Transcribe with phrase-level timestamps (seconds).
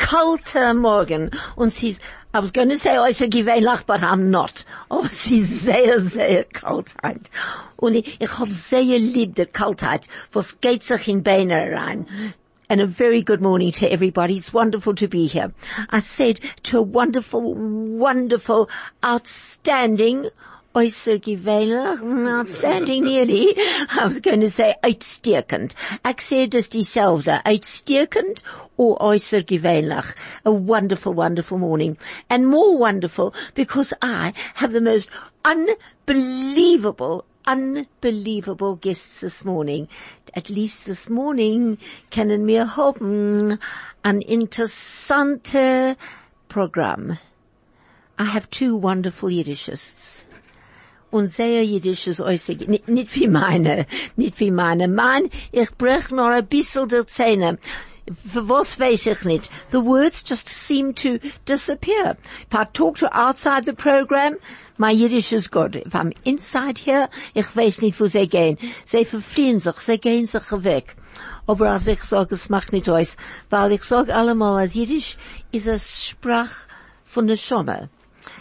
[0.00, 1.30] kalter Morgen.
[1.56, 2.00] Und sie ist,
[2.32, 4.64] I was going to say äußer gewöhnlich, but I'm not.
[4.88, 7.30] Aber sie ist sehr, sehr Kaltheit.
[7.76, 12.06] Und ich, ich hab sehr lieb der Kaltheit, was geht sich in Beine rein.
[12.68, 14.36] And a very good morning to everybody.
[14.36, 15.52] It's wonderful to be here.
[15.90, 18.68] I said to a wonderful, wonderful,
[19.04, 20.30] outstanding,
[20.74, 23.54] äußergewöhnlich, mm, outstanding nearly.
[23.90, 25.74] I was going to say uitstekend.
[26.04, 28.42] Ik sê dis dieselfde, uitstekend
[28.76, 30.14] or äußergewöhnlich.
[30.44, 31.96] A wonderful, wonderful morning.
[32.28, 35.08] And more wonderful because I have the most
[35.44, 39.88] unbelievable unbelievable guests this morning.
[40.34, 41.78] At least this morning
[42.10, 43.58] können wir hoffen
[44.04, 45.96] an interessante
[46.48, 47.18] Programm.
[48.18, 50.19] I have two wonderful Yiddishists
[51.10, 54.88] und sehr jiddisches äußig, nicht, nicht wie meine, nicht wie meine.
[54.88, 57.58] Mein, ich brech noch ein bisschen der Zähne.
[58.34, 59.50] Was weiß ich nicht.
[59.70, 62.16] The words just seem to disappear.
[62.46, 64.36] If I talk to outside the program,
[64.78, 65.76] my Yiddish is good.
[65.76, 68.58] If I'm inside here, ich weiß nicht, wo sie gehen.
[68.84, 70.96] Sie verfliehen sich, sie gehen sich weg.
[71.46, 73.16] Aber als ich sage, es macht nicht aus,
[73.48, 75.16] weil ich sage allemal, als Jiddisch
[75.52, 76.50] ist es Sprach
[77.04, 77.90] von der Schomme.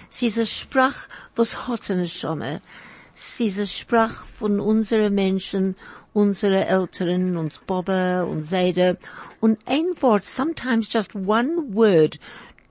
[0.09, 2.61] Sie ist eine Sprach, was hat eine Schomme.
[3.13, 3.67] Sie ist eine
[4.25, 5.75] von unseren Menschen,
[6.13, 8.97] unsere Eltern, uns Bobbe und Seide.
[9.39, 12.19] Und ein Wort, sometimes just one word,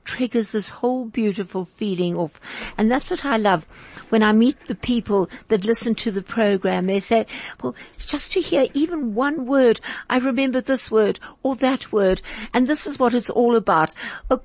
[0.05, 2.31] triggers this whole beautiful feeling of,
[2.77, 3.67] and that's what I love
[4.09, 6.87] when I meet the people that listen to the program.
[6.87, 7.27] They say,
[7.63, 9.81] well, just to hear even one word,
[10.11, 13.95] I remember this word or that word, and this is what it's all about.
[14.31, 14.41] And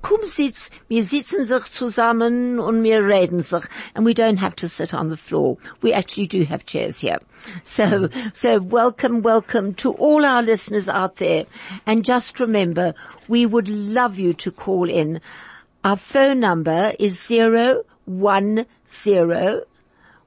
[4.04, 5.58] we don't have to sit on the floor.
[5.82, 7.18] We actually do have chairs here.
[7.62, 11.46] So, so welcome, welcome to all our listeners out there.
[11.86, 12.94] And just remember,
[13.28, 15.20] we would love you to call in.
[15.84, 19.62] Our phone number is zero one zero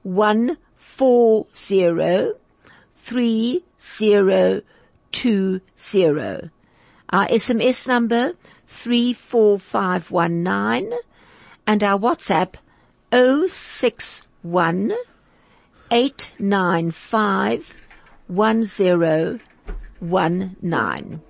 [0.03, 2.33] one four zero
[2.95, 4.61] three zero
[5.11, 6.49] two zero.
[7.09, 8.33] Our SMS number
[8.67, 10.91] three four five one nine
[11.65, 12.55] and our WhatsApp
[13.11, 14.93] oh six one
[15.91, 17.73] eight nine five
[18.27, 19.39] one zero
[19.99, 21.21] one nine.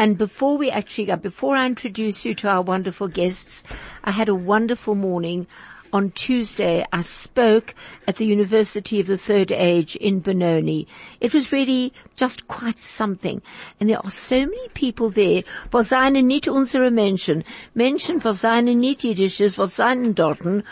[0.00, 3.62] And before we actually go, before I introduce you to our wonderful guests,
[4.02, 5.46] I had a wonderful morning.
[5.92, 7.74] On Tuesday, I spoke
[8.06, 10.88] at the University of the Third Age in Benoni.
[11.20, 13.42] It was really just quite something.
[13.78, 17.44] And there are so many people there, was seien nicht unsere Menschen,
[17.76, 20.62] Menschen, was seien nicht Jiddisches, was seien dorten,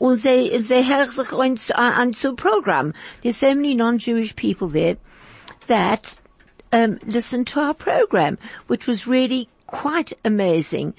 [0.00, 2.94] und sie, sie hören sich an, an äh, zu Programm.
[3.22, 4.96] There's so many non-Jewish people there
[5.68, 6.16] that
[6.72, 10.94] um, listened to our program, which was really quite amazing.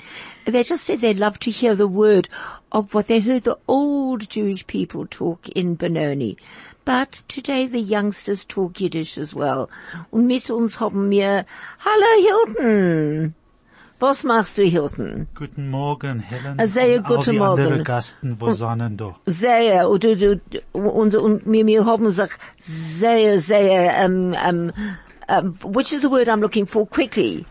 [0.45, 2.29] They just said they loved to hear the word
[2.71, 6.37] of what they heard the old Jewish people talk in Benoni.
[6.83, 9.69] But today the youngsters talk Yiddish as well.
[10.11, 11.45] Und mit uns haben wir,
[11.79, 13.35] hallo Hilton!
[13.99, 15.27] Was machst du, Hilton?
[15.35, 16.59] Guten Morgen, Helen.
[16.59, 17.83] A sehr und all die Morgen.
[17.83, 19.15] Gasten, wo sind da?
[19.27, 24.71] Sehr, und, du, und, und wir, wir haben sich sehr, sehr, um, um,
[25.31, 27.45] um, which is the word I'm looking for quickly?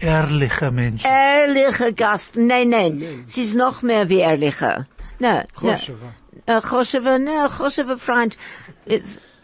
[0.00, 1.06] Ehrliche Menschen.
[1.06, 2.36] Ehrliche Gast.
[2.36, 3.24] Nein, nein.
[3.26, 4.86] Sie ist noch mehr wie ehrliche.
[5.18, 5.72] No, no.
[5.72, 6.12] Chosheva.
[6.46, 8.36] Uh, Chosheva, no, Chosheva Freund
[8.84, 9.18] is,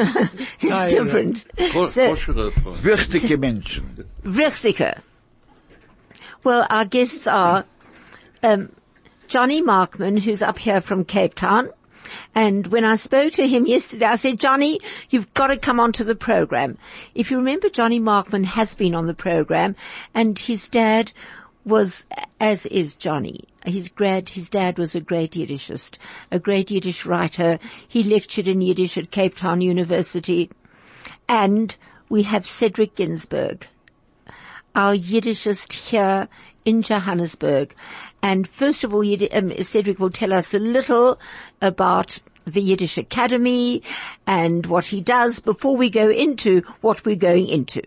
[0.60, 1.46] is different.
[1.58, 4.04] So, Wichtige Menschen.
[4.22, 5.00] Richtige.
[6.44, 7.64] Well, our guests are,
[8.42, 8.70] um,
[9.28, 11.70] Johnny Markman, who's up here from Cape Town.
[12.34, 14.80] And when I spoke to him yesterday, I said, Johnny,
[15.10, 16.78] you've got to come onto the program.
[17.14, 19.76] If you remember, Johnny Markman has been on the program
[20.14, 21.12] and his dad
[21.64, 22.06] was,
[22.40, 25.96] as is Johnny, his grad, his dad was a great Yiddishist,
[26.30, 27.58] a great Yiddish writer.
[27.86, 30.50] He lectured in Yiddish at Cape Town University.
[31.28, 31.76] And
[32.08, 33.66] we have Cedric Ginsberg,
[34.74, 36.28] our Yiddishist here
[36.64, 37.74] in Johannesburg.
[38.22, 41.18] And first of all, um, Cedric will tell us a little
[41.60, 43.82] about the Yiddish Academy
[44.26, 47.82] and what he does before we go into what we're going into.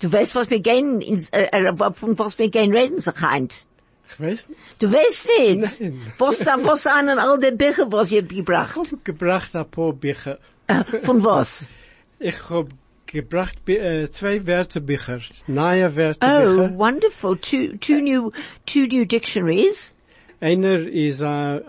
[0.00, 1.00] Du weißt, was wir gehen,
[1.32, 3.64] äh, äh, von was wir gehen reden, sich heint.
[4.08, 4.82] Ich weiß nicht.
[4.82, 5.80] Du weißt nicht.
[5.80, 6.12] Nein.
[6.18, 8.78] Was da, was sind denn all die Bücher, was ihr gebracht?
[8.84, 10.38] Ich hab gebracht ein paar Bücher.
[10.66, 11.66] Äh, von was?
[12.18, 12.68] Ich hab
[13.14, 15.20] gebracht äh, zwei Wörterbücher.
[15.46, 16.78] Neue Oh, Wörterbücher.
[16.78, 17.38] wonderful.
[17.38, 18.30] Two, two new,
[18.66, 19.94] two new dictionaries.
[20.40, 21.62] Einer ist ein,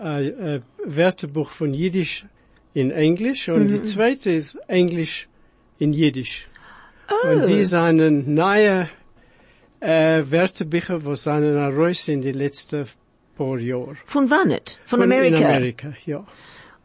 [0.84, 2.26] Wörterbuch von Jiddisch
[2.74, 5.28] in Englisch und die zweite ist Englisch
[5.78, 6.46] in Jiddisch.
[7.24, 8.90] Und die sind neue
[9.80, 11.42] äh, Wörterbücher, die sind
[12.08, 12.84] in die letzten
[13.36, 13.96] paar Jahre.
[14.04, 14.54] Von wann?
[14.84, 15.48] Von, In Amerika?
[15.48, 16.26] Amerika, ja.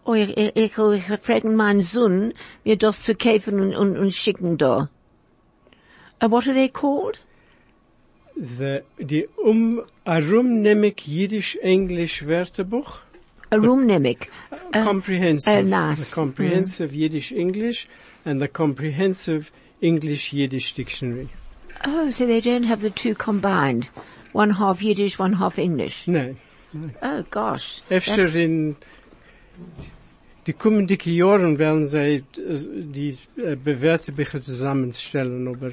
[0.04, 2.34] Oh, ich, ich, ich, fragen meinen Sohn,
[2.64, 4.90] mir das zu kaufen und, und, und schicken da.
[6.24, 7.20] Uh, what are they called?
[8.36, 13.00] The, die um, Arumnemic Jiddisch-Englisch Wörterbuch.
[13.52, 14.30] A room nemic.
[14.72, 15.54] comprehensive.
[15.54, 16.10] uh, nice.
[16.10, 17.88] The comprehensive Yiddish English
[18.26, 19.52] and the comprehensive
[19.82, 21.30] English Yiddish dictionary.
[21.86, 23.90] Oh, so they don't have the two combined.
[24.32, 26.08] One half Yiddish, one half English.
[26.08, 26.36] No.
[27.02, 27.82] Oh gosh.
[27.90, 28.78] Efter in
[30.48, 35.72] die kommenden Jahren werden sie äh, die äh, bewährte Bücher zusammenstellen, aber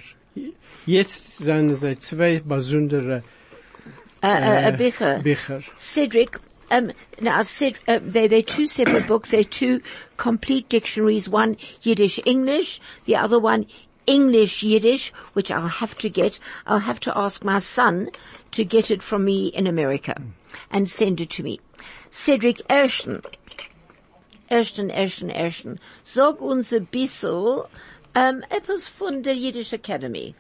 [0.87, 3.23] jetzt sind sie zwei besondere
[4.21, 5.21] Uh, uh, a Bicher.
[5.23, 5.63] Bücher.
[5.79, 6.41] Cedric,
[6.73, 9.31] um, now, Ced, uh, they, they're two separate books.
[9.31, 9.81] They're two
[10.17, 11.29] complete dictionaries.
[11.29, 13.67] One Yiddish English, the other one
[14.09, 16.41] English Yiddish, which I'll have to get.
[16.67, 18.11] I'll have to ask my son
[18.53, 20.21] to get it from me in America
[20.71, 21.61] and send it to me.
[22.11, 23.23] Cedric Ersten.
[24.49, 25.79] Ersten, Ersten, Ersten.
[26.05, 30.35] Sag uns ein bisschen, um, etwas von der Yiddish Academy.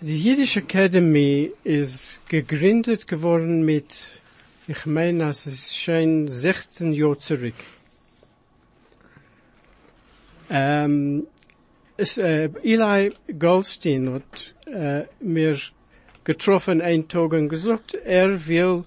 [0.00, 4.20] Die Yiddish Academy ist gegründet geworden mit,
[4.68, 7.54] ich meine, es ist schon 16 Jahre zurück.
[10.48, 11.26] Ähm,
[11.96, 15.58] es, äh, Eli Goldstein hat äh, mir
[16.24, 18.84] getroffen einen Tag und gesagt, er will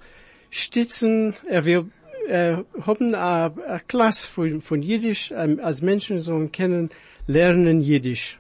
[0.52, 1.92] stützen, er will
[2.30, 6.90] äh, haben eine Klasse von, von Jiddisch, ähm, als Menschen sollen kennen,
[7.28, 8.40] lernen Jiddisch.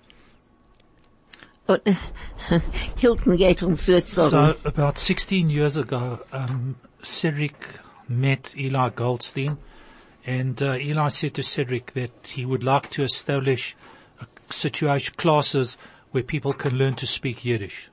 [1.68, 1.82] Und,
[3.00, 4.02] Hilton geht uns zu.
[4.02, 7.54] So about 16 years ago, um, Cedric
[8.08, 9.58] met Eli Goldstein,
[10.26, 13.76] and uh, Eli said to Cedric that he would like to establish
[14.20, 15.78] a situation classes
[16.12, 17.92] where people can learn to speak Yiddish.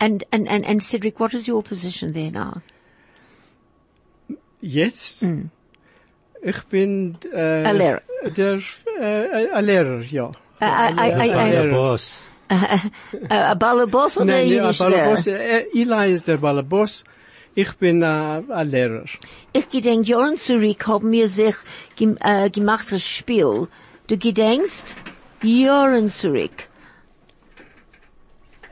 [0.00, 2.62] And, and, and, and Cedric, what is your position there now?
[4.64, 5.22] Jetzt?
[6.42, 8.02] Ich bin äh, Ein Lehrer.
[8.36, 8.58] Der
[8.98, 10.30] äh, ein Lehrer, ja.
[10.60, 11.70] I, I, I, I, Lehrer.
[11.70, 12.30] boss.
[12.48, 15.40] a, a balabos oder Nein, Jiddisch Ballerboss, Lehrer?
[15.40, 17.04] äh, Eli ist der Ballerboss.
[17.54, 19.04] Ich bin äh, ein Lehrer.
[19.52, 21.56] Ich gedenk, Jahren zurück haben wir sich
[21.96, 23.68] gem, äh, gemacht das Spiel.
[24.06, 24.96] Du gedenkst,
[25.42, 26.68] Jahren zurück.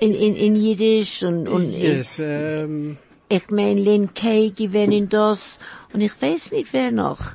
[0.00, 2.96] In, in, in Jiddisch und, und Yes, ähm,
[3.36, 5.58] ich mein Len Kay gewinnen das
[5.92, 7.34] und ich weiß nicht wer noch.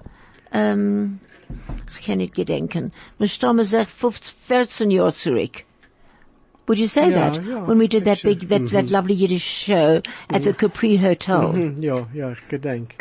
[0.51, 1.19] Ähm,
[1.93, 2.91] ich kann nicht gedenken.
[3.17, 5.63] Wir stammen sich 15, 14 Jahre zurück.
[6.67, 7.37] Would you say that?
[7.67, 11.53] When we did that big, that, that lovely Yiddish show at the Capri Hotel.
[11.53, 12.95] hm, ja, ja, ich gedenk.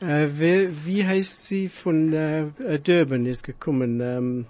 [0.00, 4.00] Äh, wie, wie heißt sie von äh, äh, Durban ist gekommen?
[4.00, 4.46] Ähm,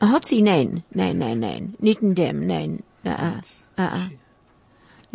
[0.00, 0.40] Hat sie?
[0.42, 1.74] Nein, nein, nein, nein.
[1.78, 2.82] Nicht in dem, nein.
[3.04, 3.40] Uh,
[3.78, 4.08] uh.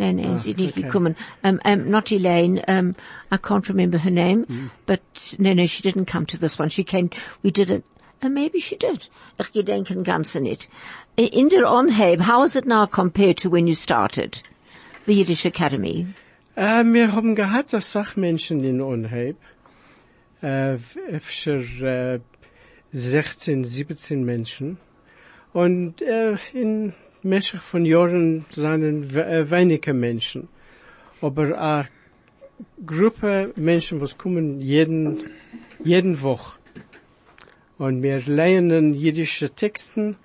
[0.00, 0.82] Nein, nein, sie ist nicht okay.
[0.82, 1.14] gekommen.
[1.42, 2.94] Um, um, not Elaine, um,
[3.30, 5.00] I can't remember her name, but
[5.38, 6.70] no, no, she didn't come to this one.
[6.70, 7.10] She came,
[7.42, 7.84] we did it,
[8.22, 9.08] and maybe she did.
[9.38, 10.68] Ich gedenken ganze nicht.
[11.18, 14.40] I- In der Onheb, how is it now compared to when you started?
[15.06, 16.06] The Yiddish Academy.
[16.56, 19.36] Äh, wir haben gehabt als Sachmenschen in Unheib.
[20.42, 20.78] Äh,
[21.10, 21.60] öfter
[22.14, 22.20] äh,
[22.92, 24.78] 16, 17 Menschen.
[25.52, 30.48] Und äh, in Meschach von Jahren sind we- äh, Menschen.
[31.20, 31.88] Aber eine
[32.84, 35.30] Gruppe Menschen, was kommen jeden,
[35.84, 36.58] jeden Woche.
[37.78, 40.16] Und wir lernen jiddische Texten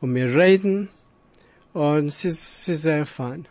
[0.00, 0.88] und wir reden.
[1.72, 3.46] Und es ist, es ist sehr fein.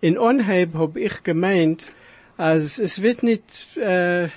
[0.00, 1.92] In Onheib hab ich gemeint,
[2.36, 4.28] als es wird nicht äh,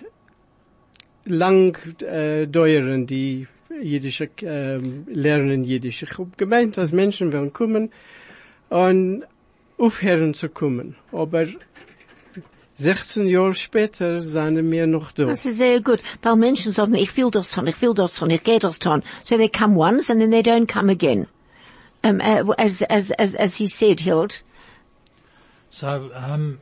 [1.25, 3.47] lang äh, dauern, die
[3.81, 5.63] jiddische ähm, lernen.
[5.63, 7.91] Ich hab gemeint, dass Menschen werden kommen
[8.69, 9.23] und
[9.77, 10.95] aufhören zu kommen.
[11.11, 11.45] Aber
[12.75, 15.25] 16 Jahre später sind wir noch da.
[15.25, 15.99] Das ist sehr gut.
[16.21, 19.03] Weil Menschen sagen, ich will das tun, ich will das tun, ich gehe das tun.
[19.23, 21.27] So they come once and then they don't come again.
[22.01, 24.41] Um, uh, as, as, as, as he said, Hild,
[25.69, 26.59] So, um,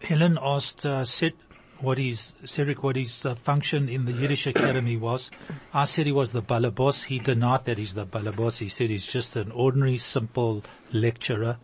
[0.00, 1.34] Helen asked, uh, Ced-
[1.80, 5.30] what his, Cedric, what his uh, function in the Yiddish Academy was.
[5.72, 7.04] I said he was the balabos.
[7.04, 8.58] He denied that he's the balabos.
[8.58, 11.58] He said he's just an ordinary, simple lecturer,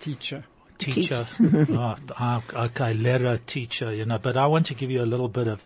[0.00, 0.44] Teacher.
[0.78, 1.26] teacher.
[1.40, 1.96] oh,
[2.54, 5.64] okay, lehrer, teacher, you know, but I want to give you a little bit of,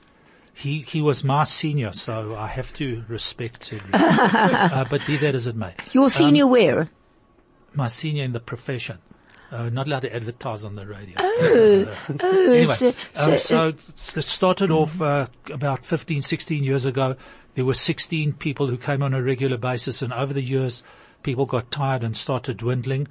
[0.52, 3.82] he, he was my senior, so I have to respect him.
[3.92, 5.74] uh, but be that as it may.
[5.92, 6.90] Your senior where?
[7.76, 8.98] my senior in the profession.
[9.52, 11.16] Uh, not allowed to advertise on the radio.
[11.20, 17.14] Uh, anyway, so- um, so- so it started off uh, about 15, 16 years ago.
[17.54, 20.82] There were 16 people who came on a regular basis, and over the years,
[21.22, 23.08] people got tired and started dwindling.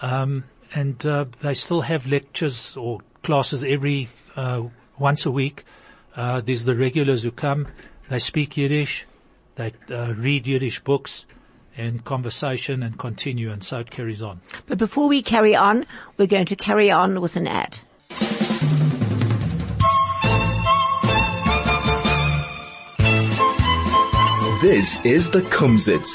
[0.00, 4.62] Um, and uh, they still have lectures or classes every uh,
[4.98, 5.64] once a week.
[6.16, 7.66] Uh, there's the regulars who come.
[8.08, 9.06] They speak Yiddish.
[9.56, 11.26] They uh, read Yiddish books
[11.76, 14.40] and conversation and continue, and so it carries on.
[14.66, 17.80] But before we carry on, we're going to carry on with an ad.
[24.62, 26.08] This is the Kumzits.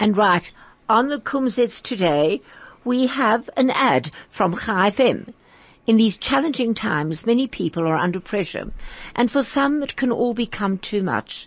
[0.00, 0.50] And right,
[0.88, 2.40] on the Kumzits today,
[2.82, 5.34] we have an ad from Chai FM.
[5.86, 8.72] In these challenging times, many people are under pressure,
[9.14, 11.46] and for some it can all become too much.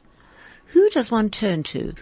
[0.73, 1.95] Who does one turn to?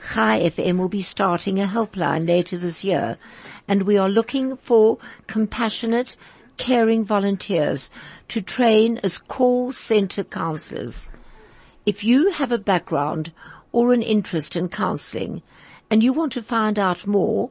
[0.00, 3.18] Chai FM will be starting a helpline later this year,
[3.66, 6.16] and we are looking for compassionate,
[6.56, 7.90] caring volunteers
[8.28, 11.10] to train as call center counselors.
[11.84, 13.32] If you have a background
[13.72, 15.42] or an interest in counseling
[15.90, 17.50] and you want to find out more,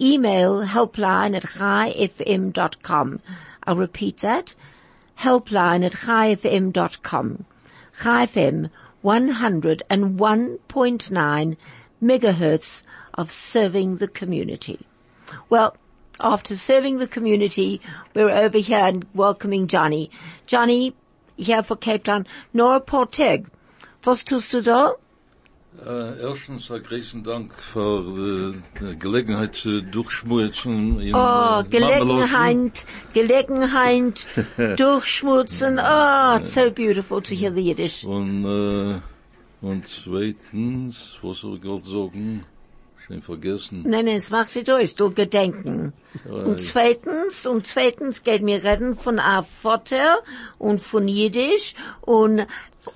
[0.00, 3.20] email helpline at chaifm.com.
[3.64, 4.54] I'll repeat that.
[5.20, 7.44] Helpline at chaifm.com.
[8.02, 8.70] Chai FM
[9.04, 11.56] 101.9
[12.04, 12.84] megahertz
[13.14, 14.78] of serving the community.
[15.48, 15.76] Well,
[16.20, 17.80] after serving the community,
[18.14, 20.10] we're over here and welcoming Johnny.
[20.46, 20.94] Johnny,
[21.36, 22.26] here for Cape Town.
[22.52, 23.46] Nora Porteg.
[24.04, 24.92] Was tust du da?
[25.84, 31.00] Äh, erstens, ein großen Dank für die, die Gelegenheit zu durchschmutzen.
[31.00, 34.24] in, Oh, eh, äh, Gelegenheit, Gelegenheit,
[34.76, 35.78] durchschmutzen.
[35.78, 38.04] Oh, ah, it's so beautiful to hear the Yiddish.
[38.04, 39.00] Und, äh, eh,
[39.64, 42.44] und zweitens, was soll ich gerade sagen?
[43.06, 43.82] Schon vergessen.
[43.86, 45.94] Nein, nein, es macht sie durch, du Gedenken.
[46.28, 50.18] Und zweitens, und zweitens geht mir reden von a Vater
[50.58, 52.46] und von Jiddisch und,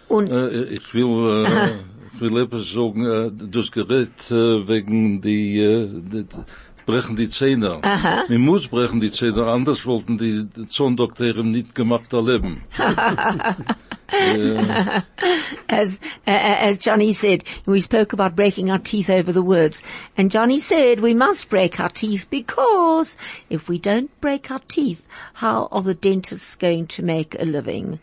[0.09, 1.69] und, Äh, ich will, äh,
[2.15, 6.45] ich will etwas sagen, äh, das Gerät äh, wegen die, äh, die, die
[6.89, 7.81] brechen die Zähne.
[7.83, 12.63] Man muss brechen die Zähne, anders wollten die Zahndoktoren nicht gemacht erleben.
[15.69, 19.83] as, uh, as Johnny said, we spoke about breaking our teeth over the words.
[20.17, 23.19] And Johnny said we must break our teeth because
[23.51, 25.03] if we don't break our teeth,
[25.35, 28.01] how are the dentists going to make a living?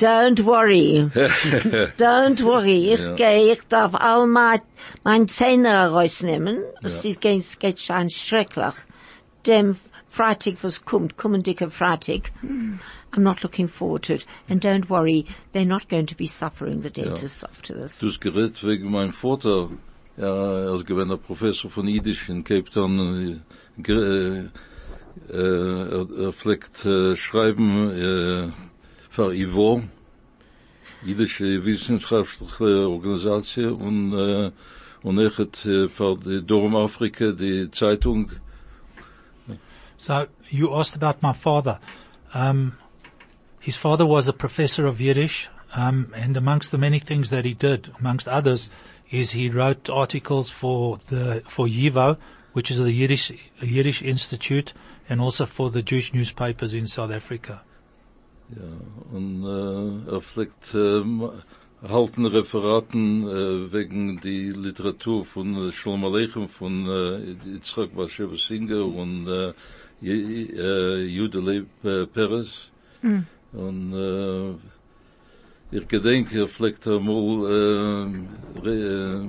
[0.00, 1.10] Don't worry.
[1.98, 2.94] Don't worry.
[2.94, 4.60] Ich gehe, ich darf all mein,
[5.04, 6.62] mein Zähne rausnehmen.
[6.82, 8.74] Es ist geht, geht schon schrecklich.
[9.46, 9.76] Dem
[10.08, 12.30] Freitag, was kommt, kommen dicke Freitag.
[12.42, 14.26] I'm not looking forward to it.
[14.48, 17.98] And don't worry, they're not going to be suffering, the dentists, after this.
[17.98, 19.68] Das Gerät wegen meinem Vater,
[20.16, 22.98] ja, er ist gewesen Professor von Yiddish in Cape Town,
[23.78, 24.48] äh, ge-
[25.28, 28.48] äh, er, er pflegt äh, schreiben äh,
[29.20, 29.82] für YIVO,
[31.04, 34.50] Jiddische wissenschaftliche Organisation und, äh,
[35.02, 38.32] und er hat äh, für die Afrika die Zeitung,
[39.98, 41.78] So you asked about my father.
[42.32, 42.78] Um,
[43.58, 47.52] his father was a professor of Yiddish, um, and amongst the many things that he
[47.52, 48.70] did, amongst others,
[49.10, 52.16] is he wrote articles for the for YIVO,
[52.54, 54.72] which is the Yiddish Yiddish Institute,
[55.10, 57.60] and also for the Jewish newspapers in South Africa.
[58.56, 61.02] Ja, und äh, er pflegt äh,
[61.88, 68.84] halten Referaten äh, wegen die Literatur von äh, Shalom Aleichem von äh, Yitzchak Bashev Singer
[68.84, 69.52] und äh,
[70.02, 72.70] äh, Jude Leib äh, Peres.
[73.52, 74.54] Und äh,
[75.76, 79.28] ich gedenke, er pflegt einmal äh, re,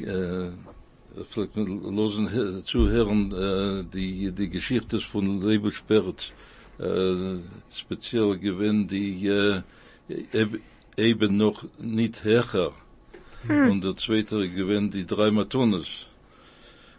[0.00, 0.50] äh, äh,
[1.16, 6.32] er pflegt mit losen Zuhören äh, die, die Geschichte von Lebensperz
[6.78, 7.36] äh,
[7.72, 9.62] speziell gewinn die äh,
[10.32, 10.60] eb-
[10.96, 12.72] eben noch nicht höher.
[13.46, 16.06] Und der zweite gewinn die drei Matones.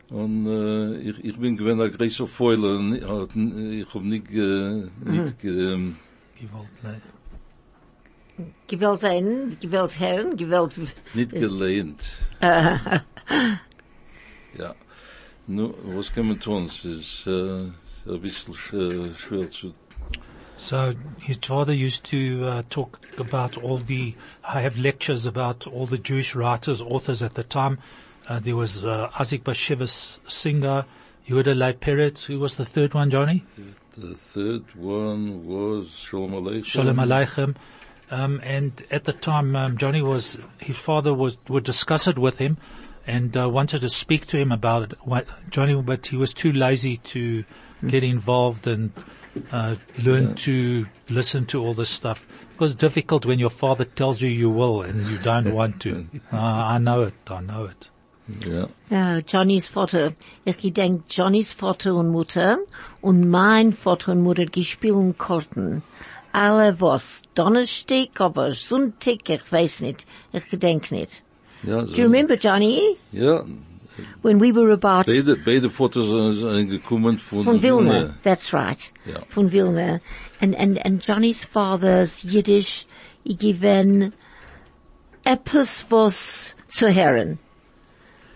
[0.10, 2.78] Und äh, ich, ich bin gewinn ein großer Feuler.
[2.78, 5.96] und Ich hab ich hab nicht, äh, nicht ähm,
[6.40, 7.02] Gewalt, nee.
[8.68, 10.74] Gewalt einen, gewalt Herren, gewalt,
[11.14, 12.04] nicht gelehnt.
[12.42, 13.02] ja.
[15.48, 16.66] Nu, was kann man tun?
[16.66, 17.66] Es ist, äh,
[18.08, 19.74] ein bisschen schwer zu,
[20.58, 25.86] So his father used to uh, talk about all the, I have lectures about all
[25.86, 27.80] the Jewish writers, authors at the time.
[28.28, 30.86] Uh, there was uh, Isaac Bashevis Singer,
[31.28, 32.26] Yehuda Peretz.
[32.26, 33.44] Who was the third one, Johnny?
[33.98, 36.66] the third one was Shalom Aleichem.
[36.66, 37.56] Shalom Aleichem.
[38.12, 42.38] Um, and at the time, um, Johnny was, his father was, would discuss it with
[42.38, 42.58] him
[43.08, 45.28] and uh, wanted to speak to him about it.
[45.50, 47.44] Johnny, but he was too lazy to
[47.88, 48.92] get involved and
[49.52, 52.26] uh, learn to listen to all this stuff.
[52.54, 56.08] It was difficult when your father tells you you will and you don't want to.
[56.32, 57.14] Uh, I know it.
[57.30, 57.90] I know it.
[58.46, 58.68] Ja.
[58.90, 60.14] Ja, Johnnys Vater.
[60.46, 62.58] Ich gedenk Johnnys Vater und Mutter
[63.02, 65.84] und mein Vater und Mutter gespielen Karten.
[66.32, 67.22] Alle was.
[67.36, 70.06] Donnerstag, aber Sonntag, ich weiß nicht.
[70.34, 71.22] Ich gedenk nicht.
[71.64, 72.98] Ja, Do you remember, Johnny?
[73.12, 73.44] Ja,
[74.22, 76.08] When we were about beide, beide Fotos
[76.40, 78.16] sind, gekommen von, von Vilna.
[78.24, 78.92] That's right.
[79.06, 79.22] Ja.
[79.30, 80.02] Von Vilna.
[80.42, 82.86] And, and, and Johnny's father's Yiddish,
[83.26, 84.14] given
[85.26, 87.40] etwas was zu hören.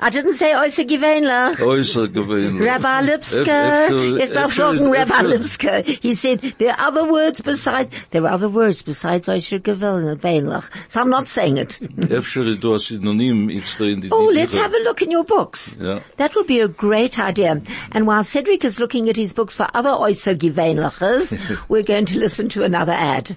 [0.01, 1.59] I didn't say äußer gewöhnlich.
[1.59, 2.65] Äußer gewöhnlich.
[2.65, 5.83] Rabbi Lipska, ich darf Rabbi Lipska.
[6.01, 10.63] He said, there are other words besides, there are other words besides äußer gewöhnlich.
[10.87, 11.81] So I'm not saying it.
[12.09, 15.77] Efter du Synonym jetzt da Oh, let's have a look in your books.
[15.79, 15.99] Ja.
[16.17, 17.61] That would be a great idea.
[17.91, 21.37] And while Cedric is looking at his books for other äußer gewöhnliches,
[21.67, 23.35] we're going to listen to another ad.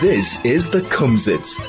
[0.00, 1.60] This is the Kumzits.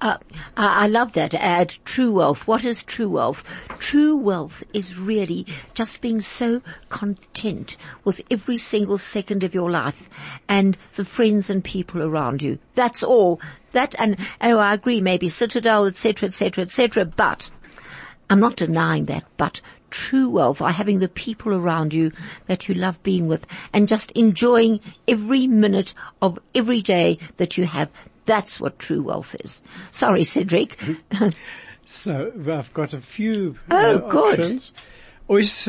[0.00, 0.16] Uh,
[0.56, 2.48] I love that ad, true wealth.
[2.48, 3.44] What is true wealth?
[3.78, 10.08] True wealth is really just being so content with every single second of your life
[10.48, 12.58] and the friends and people around you.
[12.76, 13.42] That's all.
[13.72, 17.50] That and, oh, I agree, maybe Citadel, etc., etc., etc., but
[18.30, 19.60] I'm not denying that, but
[19.92, 22.10] true wealth are having the people around you
[22.48, 27.66] that you love being with and just enjoying every minute of every day that you
[27.66, 27.88] have.
[28.26, 29.62] That's what true wealth is.
[29.92, 30.76] Sorry, Cedric.
[31.84, 34.40] So I've got a few Oh, uh, good.
[34.40, 34.72] options.
[35.28, 35.68] Ois,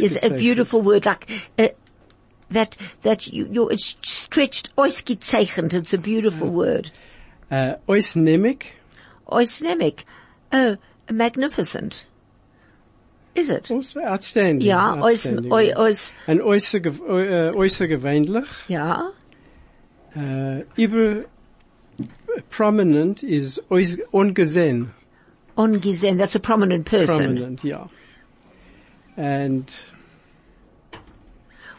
[0.00, 1.28] is a beautiful word, like,
[1.58, 1.68] uh,
[2.50, 6.90] that, that you, you're, it's stretched, ausgezeichnet, it's a beautiful word.
[7.50, 8.62] Uh, ausnehmig.
[9.28, 10.04] Ausnehmig.
[10.52, 10.76] Oh,
[11.10, 12.06] magnificent.
[13.34, 13.70] Is it?
[13.70, 14.66] Also outstanding.
[14.66, 15.52] Ja, outstanding.
[15.52, 18.46] oi, aus, And äußerge- äh, äußergewöhnlich.
[18.68, 19.10] ja.
[20.16, 21.24] Uh, über
[22.50, 24.92] prominent is ois- ungesehen.
[25.56, 27.16] Ungesehen, that's a prominent person.
[27.18, 27.88] Prominent, yeah.
[29.16, 29.68] And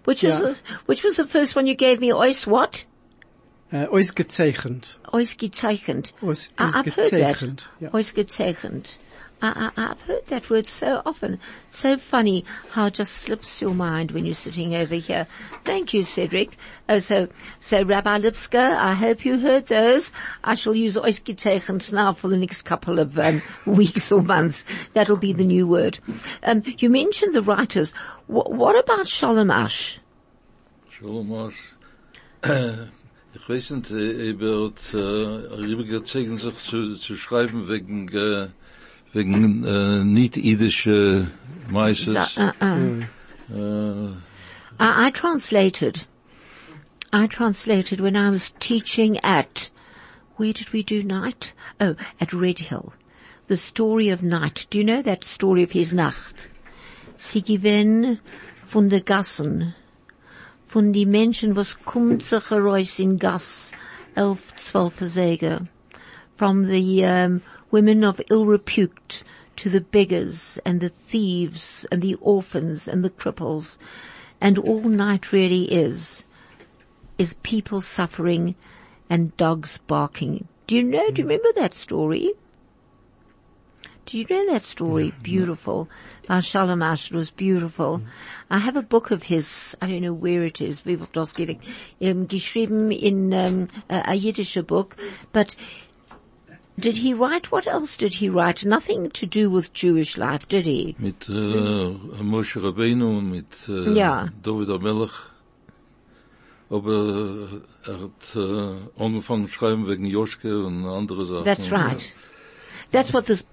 [0.04, 2.12] Which was the, which was the first one you gave me?
[2.14, 2.86] Ois what?
[3.74, 4.98] uh, ausgezeichnet.
[5.12, 6.12] Ausgezeichnet.
[6.22, 7.36] Aus, I- I've heard that.
[7.38, 7.68] ausgezeichnet.
[7.80, 7.90] Yeah.
[7.92, 8.98] Ausgezeichnet.
[8.98, 8.98] I,
[9.41, 11.39] I, I've heard that word so often.
[11.69, 15.28] So funny how it just slips your mind when you're sitting over here.
[15.63, 16.58] Thank you, Cedric.
[16.88, 17.28] Oh, so,
[17.60, 20.12] so Rabbi Lipska, I hope you heard those.
[20.43, 24.65] I shall use ausgezeichnet now for the next couple of um, weeks or months.
[24.93, 26.00] That'll be the new word.
[26.43, 27.91] Um, you mentioned the writers.
[28.28, 30.00] Wh- what about Sholem Ash?
[30.89, 31.74] Shalom Asch.
[33.38, 38.48] Ich weiß nicht, er wird, äh, rübergezogen sich zu, zu schreiben wegen, äh,
[39.15, 41.32] wegen, äh, nicht-idische
[41.69, 42.38] Meisters.
[42.38, 43.01] Uh, uh.
[43.49, 44.12] Äh,
[44.78, 46.06] I, I translated.
[47.13, 49.69] I translated when I was teaching at,
[50.36, 51.54] where did we do night?
[51.80, 52.93] Oh, at Red Hill.
[53.47, 54.67] The story of night.
[54.69, 56.49] Do you know that story of his Nacht?
[57.17, 58.19] Sie gewinnen
[58.65, 59.75] von der Gassen,
[60.67, 63.71] von die Menschen, was kommt sich heraus in Gass,
[64.15, 65.67] elf, zwölf Säge.
[66.36, 69.23] From the um, women of ill repute
[69.58, 73.78] to the beggars and the thieves and the orphans and the cripples.
[74.41, 76.25] And all night really is,
[77.17, 78.56] is people suffering
[79.10, 80.47] and dogs barking.
[80.67, 82.34] Do you know, do you remember that story?
[84.06, 85.13] Do you know that story?
[85.23, 85.89] Beautiful.
[86.28, 88.01] By Shalom Ash, it was beautiful.
[88.51, 91.63] I have a book of his, I don't know where it is, wird das gelegt,
[91.99, 94.95] um, geschrieben in um, a, a Yiddish book,
[95.34, 95.56] but
[96.78, 98.66] did he write, what else did he write?
[98.66, 100.96] Nothing to do with Jewish life, did he?
[101.00, 104.30] mit, äh, Moshe Rabbeinu, mit, uh, äh, Ja.
[104.44, 105.14] David Amelech.
[106.70, 111.46] Aber er hat, äh, angefangen schreiben wegen Joschke und andere Sachen.
[111.46, 112.14] That's right.
[112.92, 113.46] That's what this,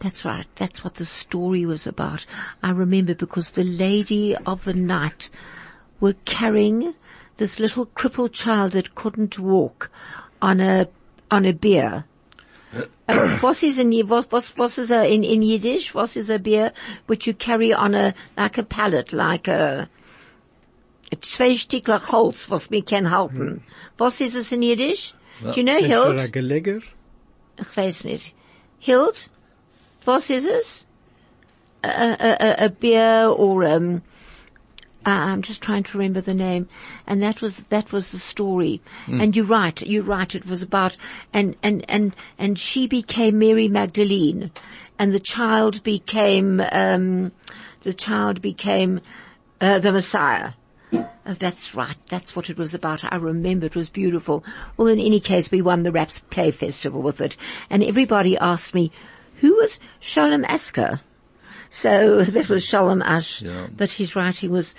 [0.00, 0.46] that's right.
[0.56, 2.26] That's what the story was about.
[2.62, 5.30] I remember because the lady of the night
[6.00, 6.94] were carrying
[7.36, 9.90] this little crippled child that couldn't walk
[10.40, 10.88] on a,
[11.30, 12.04] on a bier.
[13.08, 15.94] uh, was is in was was was is a, in in Yiddish?
[15.94, 16.72] Was is a beer
[17.06, 19.88] which you carry on a like a pallet, like a
[21.20, 23.62] zwei Stückler Holz, was wir can halten.
[23.98, 25.14] Was ist es in Yiddish?
[25.42, 26.20] Do you know, Ist Hild?
[26.20, 26.80] ein Geleger?
[27.58, 28.34] Ich weiß nicht.
[28.78, 29.28] Hild?
[30.04, 30.86] Was ist es?
[31.82, 34.00] A, a, a, a beer or, um, uh,
[35.04, 36.68] I'm just trying to remember the name.
[37.06, 38.80] And that was, that was the story.
[39.20, 40.96] And you're right, you're right, it was about,
[41.32, 44.50] and, and, and, and she became Mary Magdalene.
[44.98, 47.32] And the child became, um,
[47.82, 49.00] the child became,
[49.60, 50.52] uh, the Messiah.
[51.26, 51.96] Oh, that's right.
[52.08, 53.02] That's what it was about.
[53.04, 54.44] I remember it was beautiful.
[54.76, 57.36] Well, in any case, we won the Raps Play Festival with it.
[57.70, 58.92] And everybody asked me,
[59.36, 61.00] who was Shalom Asker?
[61.70, 63.42] So that was Shalom Ash.
[63.42, 63.66] Yeah.
[63.76, 64.74] But he's right, he was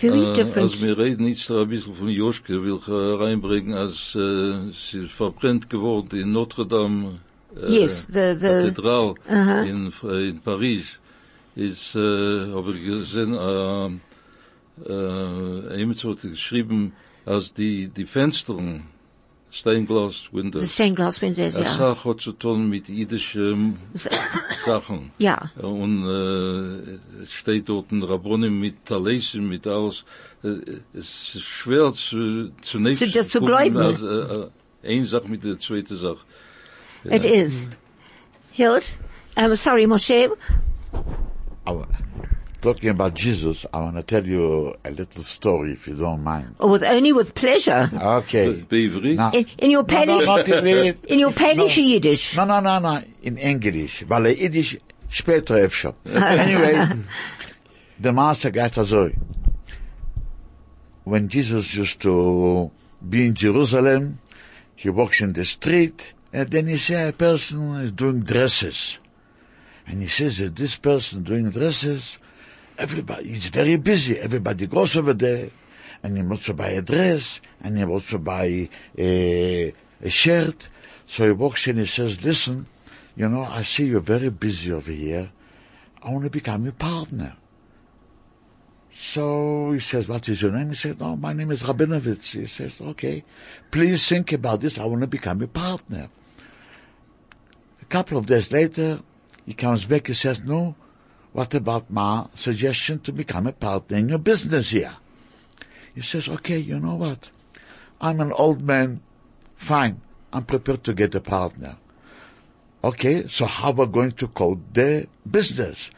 [0.00, 0.56] very Äh, different.
[0.72, 2.92] als wir reden jetzt ein bisschen von Joschke, will ich äh,
[3.24, 7.18] reinbringen, als äh, sie verbrennt geworden in Notre Dame
[7.56, 9.64] äh, Yes, the- the- Kathedral Uh-huh.
[9.64, 9.92] in,
[10.28, 11.00] in Paris,
[11.56, 13.90] ist, äh, habe ich gesehen, äh,
[14.92, 16.92] äh, geschrieben,
[17.26, 18.84] als die, die Fenstern,
[19.50, 21.64] Steinglas the Windows, stained glass windows, yeah.
[21.76, 23.78] Sache hat zu tun mit jüdischen
[24.66, 25.10] Sachen.
[25.18, 25.50] Yeah.
[25.56, 30.04] Und äh, es steht dort ein Rabbonim mit Talesim, mit alles.
[30.44, 33.76] Äh, Es ist schwer zu, zunächst Zu- das zu gucken, glauben.
[33.78, 34.06] als, äh,
[34.86, 36.18] äh, eine Sache mit der zweiten Sache.
[37.04, 37.66] It is.
[38.52, 38.84] Hild?
[39.36, 40.30] Um, sorry, Moshe.
[41.64, 41.86] Wa-
[42.60, 46.56] Talking about Jesus, I want to tell you a little story, if you don't mind.
[46.58, 47.88] Oh, with, only with pleasure.
[47.94, 48.62] Okay.
[48.62, 49.14] Beivri?
[49.14, 51.04] Now, In, in your no, no, Polish, not in it.
[51.08, 51.84] in your Polish No.
[51.84, 52.36] Yiddish.
[52.36, 54.02] No, no, no, no, in English.
[54.08, 54.76] Weil Yiddish
[55.08, 55.94] später öfter.
[56.06, 57.04] Anyway,
[58.00, 59.10] the master got so.
[61.04, 62.70] When Jesus used to
[63.08, 64.18] be in Jerusalem,
[64.74, 68.98] he walks in the street, and then he see a person is doing dresses.
[69.86, 72.18] And he says that this person doing dresses,
[72.78, 74.18] everybody, is very busy.
[74.18, 75.50] Everybody goes over there,
[76.02, 79.70] and he wants to buy a dress, and he wants to buy a, eh,
[80.02, 80.68] a shirt.
[81.06, 82.66] So he walks in, he says, listen,
[83.16, 85.30] you know, I see you're very busy over here.
[86.02, 87.36] I want to become your partner.
[88.94, 90.70] So he says, what is your name?
[90.70, 92.40] He said, oh, my name is Rabinovich.
[92.40, 93.24] He says, okay,
[93.70, 94.78] please think about this.
[94.78, 96.08] I want to become your partner.
[97.80, 99.00] A couple of days later,
[99.46, 100.74] he comes back, he says, no,
[101.32, 104.96] what about my suggestion to become a partner in your business here?
[105.94, 107.30] He says, okay, you know what?
[108.00, 109.00] I'm an old man.
[109.56, 110.00] Fine.
[110.32, 111.76] I'm prepared to get a partner.
[112.84, 115.90] Okay, so how are we going to call the business?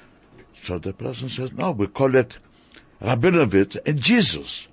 [0.63, 2.39] So the person says, no, we call it
[3.03, 4.67] Rabinovich and Jesus.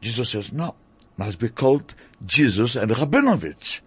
[0.00, 0.74] Jesus says, no,
[1.16, 3.80] must be called Jesus and Rabinovich.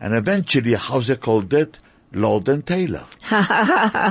[0.00, 1.78] And eventually, how's they called that?
[2.14, 3.06] Lord and Taylor.
[3.30, 4.10] Uh,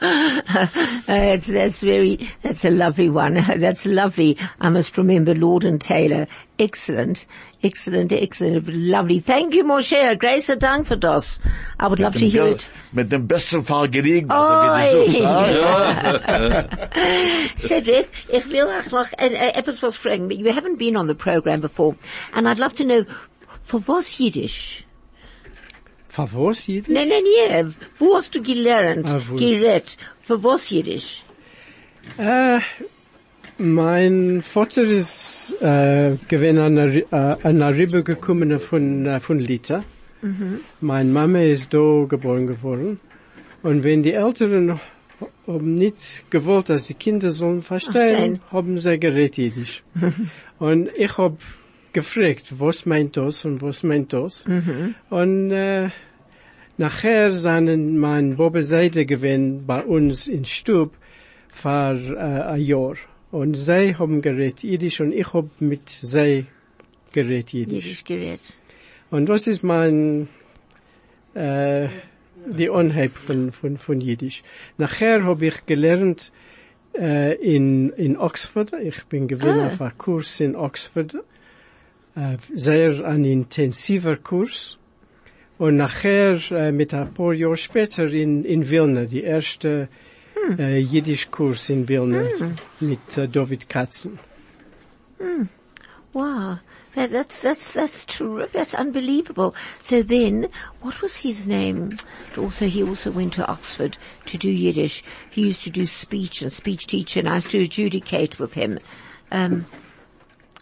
[1.06, 3.34] that's, that's very, that's a lovely one.
[3.58, 4.36] That's lovely.
[4.60, 6.26] I must remember Lord and Taylor.
[6.58, 7.26] Excellent.
[7.60, 9.18] Excellent, excellent, lovely.
[9.18, 10.16] Thank you, Moshe.
[10.20, 11.40] Grace Dank for das.
[11.80, 12.68] I would love to hear it.
[12.92, 16.68] Mit dem besten Fall gelegen, Oh, wie du yeah.
[17.56, 17.68] suchst?
[17.68, 20.30] Cedric, ich will auch noch äh, etwas was fragen.
[20.30, 21.96] You haven't been on the program before.
[22.32, 23.04] And I'd love to know,
[23.62, 24.84] for was Yiddish?
[26.26, 26.94] Für was Jiddisch?
[26.94, 27.70] Nein, nein, ja.
[27.98, 29.96] Wo hast du gelernt, Ah, gerät?
[30.20, 31.22] Für was Yiddish?
[32.18, 32.58] Äh,
[33.58, 39.84] mein Vater ist äh, gewesen an der, äh, Ribe gekommen von, äh, von Lita.
[40.80, 42.98] Meine Mama ist da geboren geworden.
[43.62, 44.80] Und wenn die Eltern
[45.46, 48.40] haben nicht gewollt, dass die Kinder sollen verstehen, Verstehen.
[48.50, 49.82] haben sie geredet Jiddisch.
[50.58, 51.38] und ich hab
[51.92, 54.44] gefragt, was meint das und was meint das?
[55.10, 55.90] Und äh,
[56.78, 60.92] nachher sind mein Bobbe Seite gewesen bei uns in Stub
[61.52, 62.96] für äh, ein Jahr.
[63.30, 66.46] Und sie haben geredet Jiddisch und ich hab mit sie
[67.12, 67.84] geredet Jiddisch.
[67.84, 68.58] Yiddish gerät.
[69.10, 70.28] Und das ist mein,
[71.34, 71.88] äh,
[72.46, 74.42] die Unheib von, von, von Jiddisch.
[74.78, 76.32] Nachher habe ich gelernt,
[76.98, 78.72] äh, in, in Oxford.
[78.82, 79.66] Ich bin gewesen Ah.
[79.66, 81.16] auf einem Kurs in Oxford.
[82.14, 84.77] Äh, sehr ein intensiver Kurs.
[85.58, 89.88] Und nachher, äh, mit ein paar später in, in Wilna, die erste,
[90.56, 92.22] äh, Jiddisch-Kurs in Wilna
[92.80, 94.20] mit äh, David Katzen.
[96.12, 96.58] Wow.
[96.94, 98.46] That, that's, that's, that's true.
[98.52, 99.54] That's unbelievable.
[99.82, 100.48] So then,
[100.80, 101.96] what was his name?
[102.36, 105.04] Also, he also went to Oxford to do Yiddish.
[105.30, 108.78] He used to do speech and speech teacher and I used to adjudicate with him.
[109.30, 109.66] Um,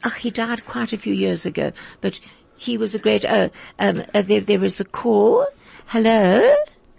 [0.05, 2.19] ach, he died quite a few years ago, but
[2.59, 5.47] He was a great, oh, um, uh, there, there was a call.
[5.87, 6.41] Hello?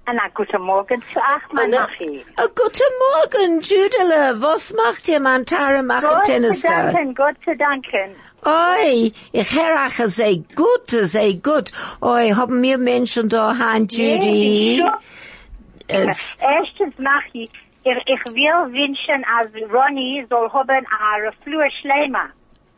[0.06, 2.24] Anna, guten Morgen zu Achmann, Machi.
[2.38, 4.40] Oh, guten Morgen, Judele.
[4.42, 6.92] Was macht ihr, mein Tare, machen Gott zu Tennis da?
[6.94, 8.16] danken, Gott zu danken.
[8.46, 11.72] Oi, ich euch sehr gut, sehr gut.
[12.02, 14.82] Oi, haben wir Menschen da, Han Judy?
[14.82, 14.84] Nee,
[15.88, 17.50] Es- Erstens, Machi,
[17.84, 22.30] ich, ich will wünschen, als Ronny soll haben eine Flur Schleimer.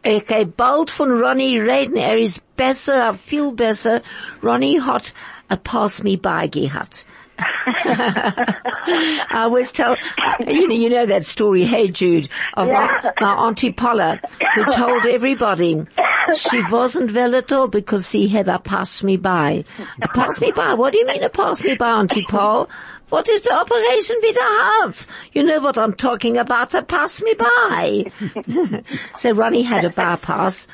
[0.04, 1.98] Kann bald von Ronnie reden.
[1.98, 4.02] Er ist besser, viel besser.
[4.42, 5.14] Ronnie hat
[5.50, 7.06] a pass me by gehabt.
[7.86, 9.96] I was tell,
[10.46, 13.12] you know, you know that story, Hey Jude, of Yeah.
[13.22, 14.20] my auntie Paula,
[14.56, 15.86] who told everybody
[16.36, 19.64] she wasn't well at all because he had a pass me by.
[20.02, 20.74] A pass me by?
[20.74, 22.68] What do you mean a pass me by, auntie Paul?
[23.10, 25.08] What is the operation with the heart?
[25.34, 28.12] You know what I'm talking about, a pass me by.
[29.17, 30.67] so Ronnie had a bypass.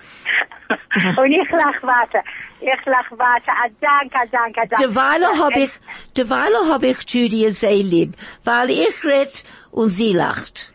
[1.18, 2.24] Und ich lach weiter.
[2.60, 3.52] Ich lach weiter.
[3.52, 4.82] A dank, a dank, a dank.
[4.82, 5.72] Derweile hab ich,
[6.18, 10.72] derweile hab ich Judy sehr lieb, weil ich red und sie lacht.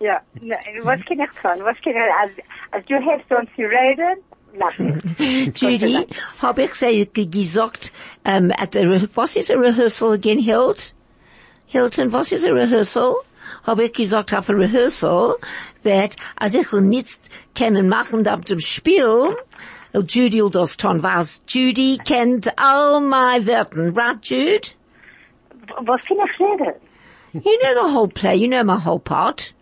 [0.00, 0.20] Ja,
[0.82, 1.64] was kann ich tun?
[1.64, 2.32] Was kann ich, als,
[2.70, 4.27] als du hast uns zu reden, lach ich.
[5.54, 6.06] Judy,
[6.40, 6.72] hab ich
[7.30, 7.92] gesagt,
[8.24, 10.92] um, at the, was is a rehearsal again, Hilt?
[11.66, 13.16] Hilton, was is a rehearsal?
[13.64, 15.36] Hab ich gesagt auf a rehearsal,
[15.84, 19.36] that, als ich nichts kennen machen ab dem Spiel,
[19.94, 24.70] oh, Judy will das tun, was Judy kennt all my Wörter, right Jude?
[25.82, 26.74] Was kann ich reden?
[27.32, 29.52] You know the whole play, you know my whole part.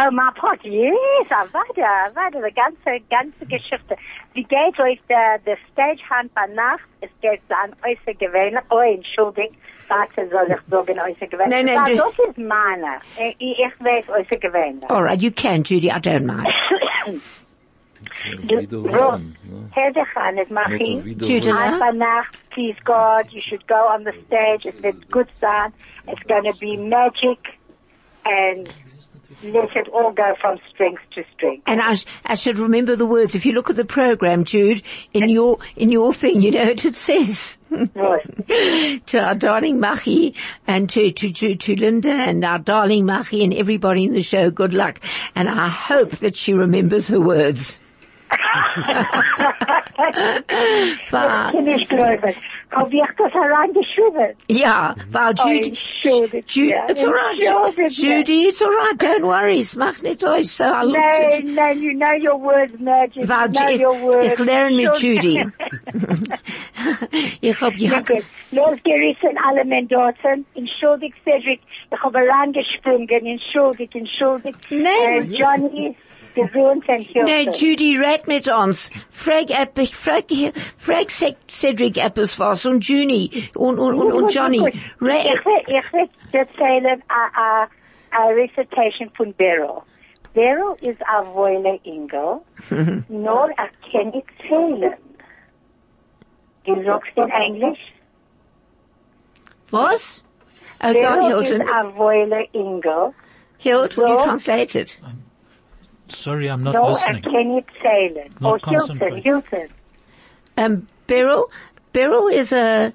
[0.00, 3.96] Oh, my part, yes, ah, weiter, weiter, die ganze, ganze Geschichte.
[4.34, 6.84] Wie geht euch der, der Stagehand bei Nacht?
[7.00, 9.54] Es geht an äußergewöhnlich, oh, entschuldigt,
[9.88, 11.64] warte, soll ich sagen äußergewöhnlich?
[11.64, 13.00] Nein, nein, du- das ist meine.
[13.18, 14.88] Ich, ich weiß äußergewöhnlich.
[14.88, 16.46] Alright, you can, Judy, I don't mind.
[18.42, 19.36] Wiederholen.
[19.44, 19.70] ne?
[19.74, 21.04] Hör dich an, es mach Muss ich.
[21.04, 21.42] wiederholen.
[21.42, 21.50] Judy.
[21.50, 25.72] Einfach Nacht, please God, you should go on the stage, es wird gut sein,
[26.06, 27.38] it's gonna be magic,
[28.24, 28.68] and
[29.42, 31.62] let it all go from strength to strength.
[31.66, 33.34] And I, sh- I should remember the words.
[33.34, 36.84] If you look at the program, Jude, in your, in your thing, you know what
[36.84, 37.58] it says.
[39.08, 40.34] To our darling Machi
[40.66, 44.50] and to, to, to, to Linda and our darling Machi and everybody in the show,
[44.50, 45.00] good luck.
[45.34, 47.78] And I hope that she remembers her words.
[51.10, 52.34] But, Kann ich glauben.
[52.70, 53.32] Hab ich das
[54.48, 55.78] yeah, well, Oh, Judy,
[56.46, 57.90] Judy, ja, it's alright.
[57.90, 58.98] Judy, it's alright.
[58.98, 59.60] Don't worry.
[59.60, 60.50] Es macht nicht euch.
[60.50, 63.26] So I looked at Nein, nein, you know your words, Magic.
[63.28, 64.32] Weil know ich- your words.
[64.32, 65.46] ich lerne mit Judy.
[67.40, 68.24] Ich hab, Ja, ja, gut.
[68.52, 70.46] Losgerissen er alle Mendozen.
[70.54, 71.60] Entschuldigt, Cedric.
[71.90, 73.08] Ich habe herangesprungen.
[73.08, 74.58] Entschuldigt, entschuldigt.
[74.70, 75.32] Nein.
[75.32, 75.96] Johnny, gesund und hilfe.
[77.24, 78.90] Nee, Judy, red mit uns.
[79.10, 79.48] Frag,
[79.92, 80.24] frag,
[80.76, 81.10] frag
[81.48, 84.58] Cedric etwas was und Junie und, und, und, und Johnny.
[84.68, 85.14] Ich will,
[85.66, 87.68] ich will erzählen a, a,
[88.12, 89.82] a recitation von Beryl.
[90.34, 92.40] Beryl ist a Wohle Ingel,
[93.08, 94.94] nur a kann ich zählen.
[96.64, 97.78] Du sagst in Englisch?
[99.70, 100.22] was?
[100.82, 101.68] Oh, Beryl ist Hilton.
[101.68, 103.14] a Wohle Ingel,
[103.58, 104.98] Hilt, will you translate it?
[106.08, 107.22] Sorry, I'm not nur a listening.
[107.22, 108.30] kann ich zählen.
[108.40, 109.22] Not Oh, Hilton.
[109.22, 109.68] Hilton,
[110.56, 111.50] Um, Beryl,
[111.92, 112.92] Beryl is a,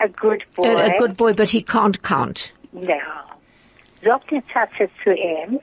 [0.00, 0.66] a good boy.
[0.66, 2.52] a, a good boy, but he can't count.
[2.72, 2.98] No.
[4.04, 5.60] Sagt die Tatze zu ihm,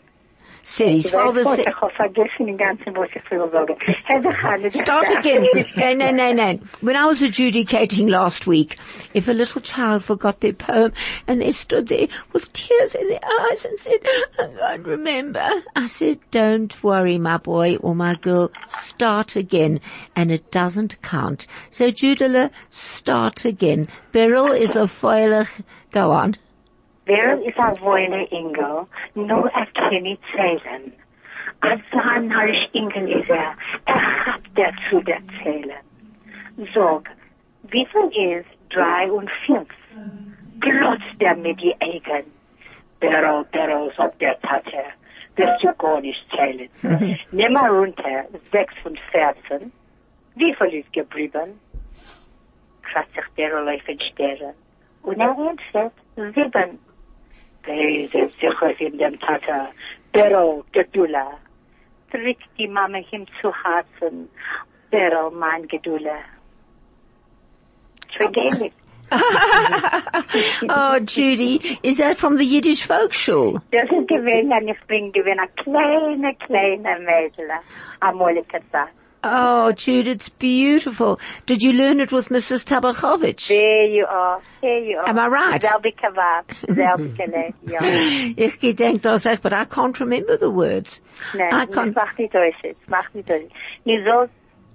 [0.69, 3.49] Said his Ich weiß father nicht, said, ich habe vergessen den ganzen, was ich will
[3.49, 3.75] sagen.
[4.05, 5.47] Herr de Khan, Start again.
[5.75, 6.60] No, no, no, no.
[6.82, 8.77] When I was adjudicating last week,
[9.15, 10.93] if a little child forgot their poem
[11.25, 13.99] and they stood there with tears in their eyes and said,
[14.38, 19.82] oh, I can't remember, I said, don't worry, my boy or my girl, start again.
[20.15, 21.47] And it doesn't count.
[21.71, 23.88] So Judela, start again.
[24.12, 25.47] Beryl is a foiler.
[25.91, 26.36] Go on.
[27.10, 30.93] Is a Wohle Ingel, nur er kann nicht zählen.
[31.62, 35.82] Als ein Harisch Ingel ist er, er hat dazu erzählen.
[36.72, 37.10] Sag,
[37.63, 39.69] wie viel ist drei und fünf?
[40.60, 42.26] Glotzt er mit die Augen.
[43.00, 44.84] Beryl, Beryl, sagt der Tate,
[45.36, 46.69] wirst du gar nicht zählen.
[47.32, 49.72] Nimm mal runter, sechs und vierzehn.
[50.36, 51.60] Wie viel ist geblieben?
[52.84, 54.54] Kratzt sich Beryl auf den Stirn.
[55.02, 55.93] Und er entfällt
[56.36, 56.78] sieben.
[57.63, 59.69] Hey, sind sicher in Tata.
[60.12, 61.38] Pero, Gedula.
[62.12, 64.30] Drückt die Mama ihm zu Herzen.
[64.89, 65.32] Pero.
[68.17, 68.72] Vergeh.
[70.69, 73.60] Oh, Judy, is that from the Yiddish folk shul?
[73.72, 77.50] Das ist gewesen, ich bin gewesen, ein kleiner, kleiner Mädel.
[78.02, 78.98] Am Molika sagt.
[79.21, 81.19] Oh, Jude, it's beautiful.
[81.45, 82.63] Did you learn it with Mrs.
[82.63, 83.47] Tabachovich?
[83.49, 84.41] There you are.
[84.62, 85.10] There you are.
[85.10, 85.62] Am I right?
[85.62, 86.45] Selbe kebab.
[86.69, 87.53] Selbe kele.
[87.67, 87.79] Ja.
[88.38, 91.01] Ich gedenk das echt, but I can't remember the words.
[91.36, 91.93] Nein, I can't.
[91.95, 92.88] mach nicht durch jetzt.
[92.88, 93.49] Mach nicht durch.
[93.86, 94.34] Du sollst,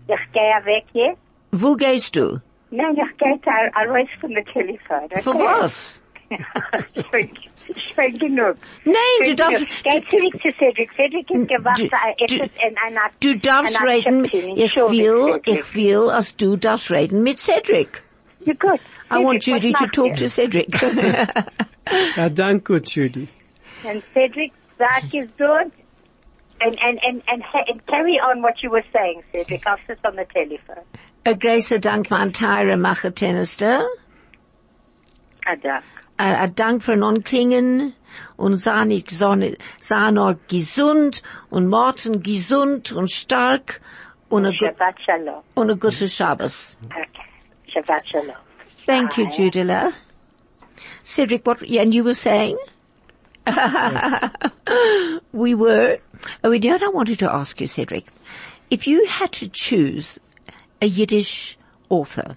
[0.09, 1.20] ich gehe weg jetzt.
[1.52, 2.40] Wo gehst du?
[2.70, 5.04] Nein, ich gehe da raus von der Telefon.
[5.04, 5.22] Okay?
[5.22, 6.00] Für was?
[7.66, 8.57] Schon schon genug.
[8.85, 9.68] Nein, du Schon darfst, genug.
[9.85, 10.90] Geh zurück zu Cedric.
[10.96, 14.57] Cedric ist gewacht, du- er du- ist in einer, du darfst einer reden, Chipchen.
[14.57, 15.48] ich Entschuldigung, will, Cedric.
[15.61, 18.03] ich will, als du darfst reden mit Cedric.
[18.40, 18.81] Ja, gut.
[19.11, 20.16] I want Cedric, Judy was to macht talk ihr?
[20.16, 20.68] to Cedric.
[22.16, 23.29] Ja, danke, Judy.
[23.87, 25.72] And Cedric, sag gesund.
[26.61, 29.66] And, and, and, and, ha- and carry on what you were saying, Cedric.
[29.66, 30.85] I'll sit on the telephone.
[31.27, 33.85] A großer Dank, mein teurer Machertennister.
[35.46, 35.83] Ada.
[36.16, 37.94] Ein ein Dank für non-klingen
[38.37, 43.81] und sei nicht sonne, sei noch gesund und Martin gesund und stark
[44.29, 45.42] und a Shabbat shalom.
[45.55, 46.77] und a gute Shabbos.
[46.87, 47.09] Okay.
[47.68, 48.37] Shabbat shalom.
[48.87, 49.92] Thank you, Judila.
[51.03, 52.59] Cedric, what, and you were saying?
[55.33, 55.98] we were,
[56.42, 58.07] oh, you know I wanted to ask you, Cedric?
[58.70, 60.18] If you had to choose
[60.81, 62.37] a Yiddish author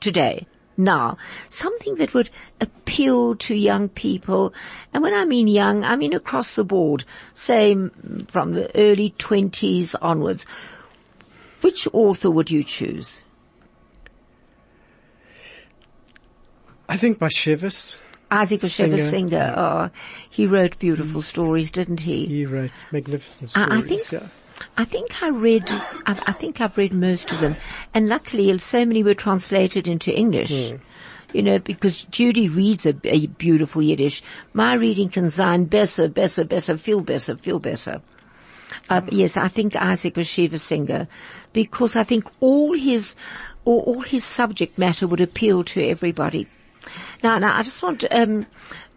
[0.00, 0.46] today,
[0.78, 1.18] now,
[1.50, 4.54] something that would appeal to young people,
[4.94, 9.10] and when I mean young, I mean across the board, say mm, from the early
[9.18, 10.46] twenties onwards,
[11.60, 13.20] which author would you choose?
[16.88, 17.98] I think Bashevis,
[18.30, 19.10] Isaac Bashevis Singer.
[19.10, 19.90] Singer, oh,
[20.30, 22.26] he wrote beautiful stories, didn't he?
[22.26, 23.84] he wrote magnificent I- stories.
[23.84, 24.28] I think- yeah.
[24.76, 27.56] I think I read, I, I think I've read most of them,
[27.94, 30.72] and luckily so many were translated into English.
[31.34, 34.22] You know, because Judy reads a, a beautiful Yiddish.
[34.54, 38.00] My reading can sound better, better, better, feel better, feel better.
[38.88, 41.06] Uh, yes, I think Isaac Bashevis Singer,
[41.52, 43.14] because I think all his,
[43.66, 46.46] all, all his subject matter would appeal to everybody.
[47.22, 48.46] Now, now, I just want, um,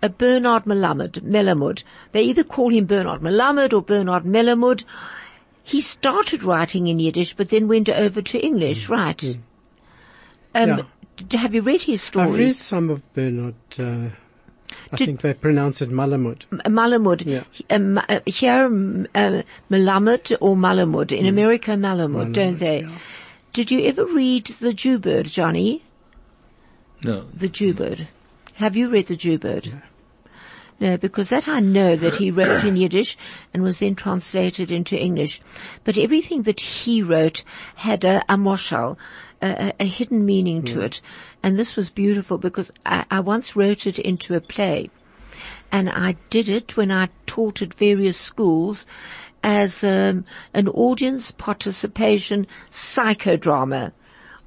[0.01, 1.83] a Bernard Melamed, Melamud.
[2.11, 4.83] They either call him Bernard Melamed or Bernard Melamud.
[5.63, 9.23] He started writing in Yiddish, but then went over to English, right?
[10.55, 10.85] Um,
[11.31, 11.37] Yeah.
[11.39, 12.27] have you read his stories?
[12.27, 12.61] I read stories?
[12.61, 14.09] some of Bernard, uh,
[14.91, 16.45] I Did- think they pronounce it Malamud.
[16.65, 17.25] Malamud.
[17.25, 17.43] Yeah.
[17.69, 21.11] Um, uh, here, um, uh, Melamed or Malamud.
[21.11, 22.81] In America, Malamud, don't they?
[22.81, 22.97] yeah.
[23.53, 25.83] Did you ever read The Jewbird, Johnny?
[27.03, 27.25] No.
[27.33, 28.07] The Jewbird.
[28.55, 29.81] Have you read The Jewbird?
[30.81, 33.15] No, because that I know that he wrote in Yiddish
[33.53, 35.39] and was then translated into English.
[35.83, 37.43] But everything that he wrote
[37.75, 38.97] had a, a moshal,
[39.43, 40.99] a, a, hidden meaning to it.
[41.43, 44.89] And this was beautiful because I, I once wrote it into a play.
[45.71, 48.87] And I did it when I taught at various schools
[49.43, 53.91] as um, an audience participation psychodrama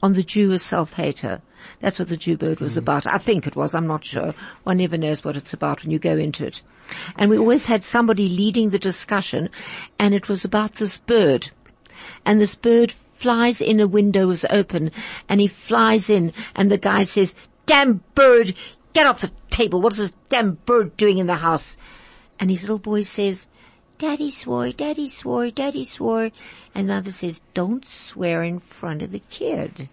[0.03, 1.43] on the Jew as self-hater.
[1.81, 2.81] That's what the Jew bird was hmm.
[2.81, 3.07] about.
[3.07, 3.75] I think it was.
[3.75, 4.35] I'm not sure.
[4.65, 6.63] One never knows what it's about when you go into it.
[7.17, 9.49] And we always had somebody leading the discussion
[9.99, 11.51] and it was about this bird.
[12.25, 14.91] And this bird flies in, a window is open
[15.29, 17.35] and he flies in and the guy says,
[17.67, 18.55] damn bird,
[18.93, 19.81] get off the table.
[19.81, 21.77] What is this damn bird doing in the house?
[22.39, 23.47] And his little boy says,
[23.97, 26.31] Daddy swore, Daddy swore, Daddy swore.
[26.75, 29.89] And the other says, don't swear in front of the kid.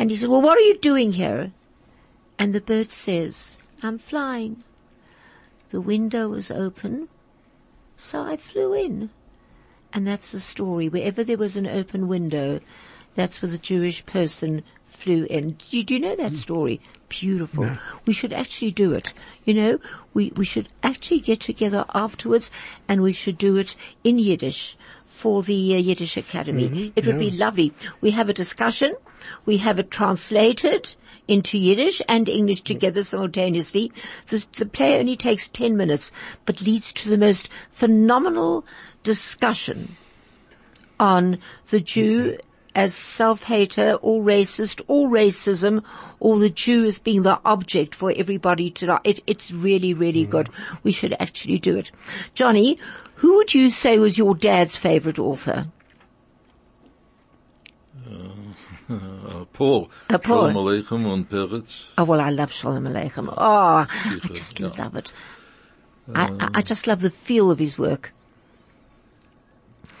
[0.00, 1.52] And he said, well, what are you doing here?
[2.38, 4.64] And the bird says, I'm flying.
[5.72, 7.10] The window was open,
[7.98, 9.10] so I flew in.
[9.92, 10.88] And that's the story.
[10.88, 12.60] Wherever there was an open window,
[13.14, 15.50] that's where the Jewish person flew in.
[15.50, 16.38] Do you, do you know that hmm.
[16.38, 16.80] story?
[17.10, 17.70] Beautiful.
[18.06, 19.12] We should actually do it.
[19.44, 19.78] You know,
[20.14, 22.50] we, we should actually get together afterwards
[22.88, 24.78] and we should do it in Yiddish
[25.20, 26.92] for the uh, Yiddish Academy.
[26.96, 27.74] it would be lovely.
[28.00, 28.94] We have a discussion.
[29.44, 30.94] We have it translated
[31.28, 33.92] into Yiddish and English together simultaneously.
[34.28, 36.10] The, the play only takes 10 minutes,
[36.46, 38.64] but leads to the most phenomenal
[39.02, 39.98] discussion
[40.98, 42.38] on the Jew
[42.74, 45.82] as self-hater or racist or racism
[46.18, 49.00] or the Jew as being the object for everybody to.
[49.04, 50.48] It, it's really, really good.
[50.82, 51.90] We should actually do it.
[52.34, 52.78] Johnny,
[53.20, 55.66] who would you say was your dad's favorite author?
[58.08, 59.90] Uh, uh Paul.
[60.08, 60.50] Uh, Paul.
[60.50, 61.86] Shalom Aleichem und Peretz.
[61.98, 63.32] Oh, well, I love Shalom Aleichem.
[63.36, 64.72] Oh, I just yeah.
[64.78, 65.12] love it.
[66.14, 68.12] I, I, I um, just love the feel of his work.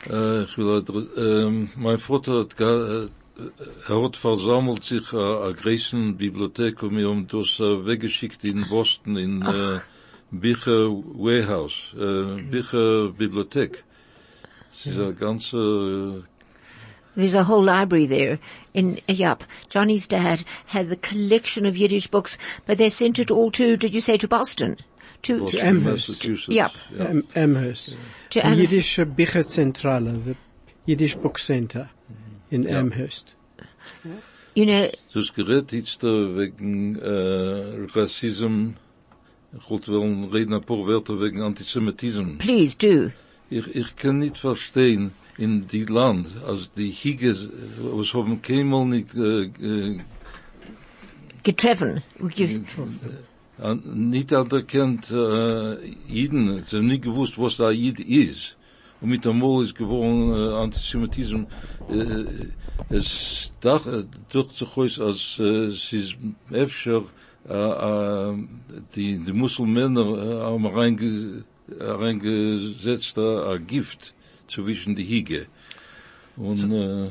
[0.08, 3.08] Äh, ich will, adre- um, mein Vater hat, ga- äh,
[3.86, 7.86] er hat versammelt sich äh, a, a größen Bibliothek um und wir haben das äh,
[7.86, 9.80] weggeschickt in Boston in äh,
[10.32, 13.84] Bücher Warehouse, uh, äh, Bücher Bibliothek.
[14.72, 16.22] Es ist eine ganze uh,
[17.16, 18.38] There's a whole library there
[18.72, 19.44] in Yup.
[19.68, 23.92] Johnny's dad had the collection of Yiddish books, but they sent it all to, did
[23.92, 24.76] you say to Boston?
[25.22, 26.08] To, Boston, to Amherst.
[26.08, 26.48] Massachusetts.
[26.48, 26.70] Yep.
[26.96, 27.04] Ja.
[27.06, 27.96] Am- Amherst.
[28.30, 30.36] To Die Am- Jiddische Bücherzentrale, the
[30.86, 32.54] Yiddish Book Center mm-hmm.
[32.54, 33.34] in Amherst.
[34.54, 38.76] you know, Du hast geredet jetzt da wegen äh, Rassism.
[39.52, 42.38] Ich wollte wel reden ein paar Wörter wegen Antisemitismus.
[42.38, 43.10] please do.
[43.50, 47.34] Ich, ich kann nicht verstehen, in die Land, als die Hige,
[47.80, 50.00] was haben keinmal nicht äh, äh,
[51.42, 52.02] Getreffen.
[52.36, 52.62] Ge-
[53.58, 58.56] an- nicht anerkannt äh, Jiden, sie haben nicht gewusst, was da Jid ist.
[59.00, 61.46] Und mit dem Mal ist geworden äh, Antisemitismus.
[61.88, 62.24] Äh,
[62.90, 66.16] es dach, äh, durch sich aus, als äh, es ist
[66.50, 67.04] öfter äh, äh,
[67.48, 68.36] Uh, uh,
[68.94, 74.12] die, die Muselmänner äh, uh, haben reinge, äh, reingesetzt äh, ein Gift
[74.46, 75.46] zwischen die Hige.
[76.36, 77.10] Und äh,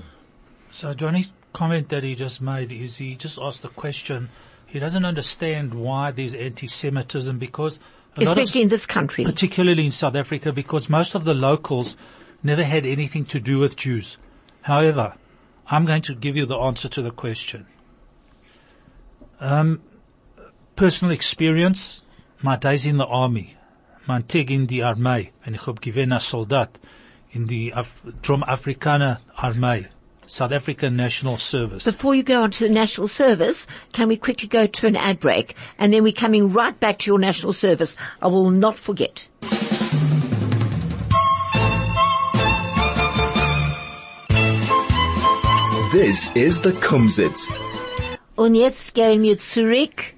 [0.72, 4.30] So Johnny's comment that he just made is he just asked the question.
[4.68, 7.80] He doesn't understand why there's anti-Semitism because
[8.16, 9.24] a lot of, Especially in this country.
[9.26, 11.98] particularly in South Africa, because most of the locals
[12.44, 14.18] never had anything to do with Jews.
[14.62, 15.16] However,
[15.72, 17.66] I'm going to give you the answer to the question.
[19.40, 19.82] Um,
[20.80, 22.00] personal experience,
[22.42, 23.58] my days in the army,
[24.08, 26.80] mein Tag in die Armee, en ich hab gewesen als Soldat
[27.34, 29.88] in die Af Drum Afrikaner Armee,
[30.26, 31.84] South African National Service.
[31.84, 35.20] Before you go on to the national service, can we quickly go to an ad
[35.20, 35.54] break?
[35.78, 37.98] And then we're coming right back to your national service.
[38.22, 39.28] I will not forget.
[45.92, 47.52] This is the Kumzits.
[48.38, 50.14] Und jetzt gehen wir zurück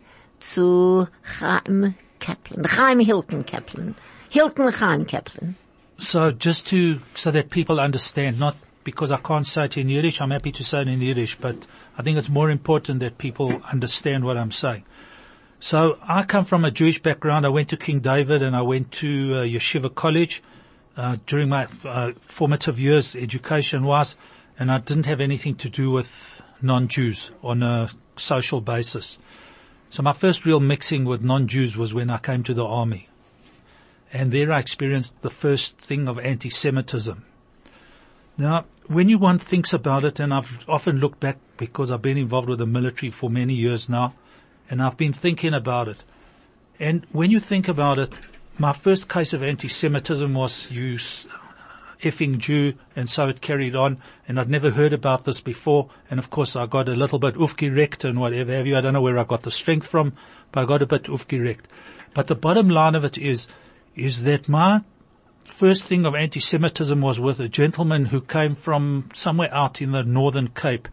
[0.53, 2.63] zu Chaim Kaplan.
[2.65, 3.95] Chaim Hilton Kaplan.
[4.29, 5.55] Hilton Chaim Kaplan.
[5.97, 10.21] So just to, so that people understand, not because I can't say it in Yiddish,
[10.21, 11.55] I'm happy to say it in Yiddish, but
[11.97, 14.85] I think it's more important that people understand what I'm saying.
[15.59, 17.45] So I come from a Jewish background.
[17.45, 20.41] I went to King David and I went to uh, Yeshiva College
[20.97, 24.15] uh, during my uh, formative years, education-wise,
[24.57, 29.19] and I didn't have anything to do with non-Jews on a social basis.
[29.91, 33.09] So my first real mixing with non-Jews was when I came to the army.
[34.13, 37.25] And there I experienced the first thing of anti-Semitism.
[38.37, 42.17] Now, when you one thinks about it, and I've often looked back because I've been
[42.17, 44.13] involved with the military for many years now,
[44.69, 45.97] and I've been thinking about it.
[46.79, 48.13] And when you think about it,
[48.57, 50.99] my first case of anti-Semitism was you
[52.01, 53.97] effing Jew, and so it carried on,
[54.27, 57.35] and I'd never heard about this before, and of course I got a little bit
[57.35, 60.13] aufgeregt and whatever have you, I don't know where I got the strength from,
[60.51, 61.65] but I got a bit aufgeregt.
[62.13, 63.47] But the bottom line of it is,
[63.95, 64.81] is that my
[65.45, 70.03] first thing of anti-Semitism was with a gentleman who came from somewhere out in the
[70.03, 70.87] Northern Cape.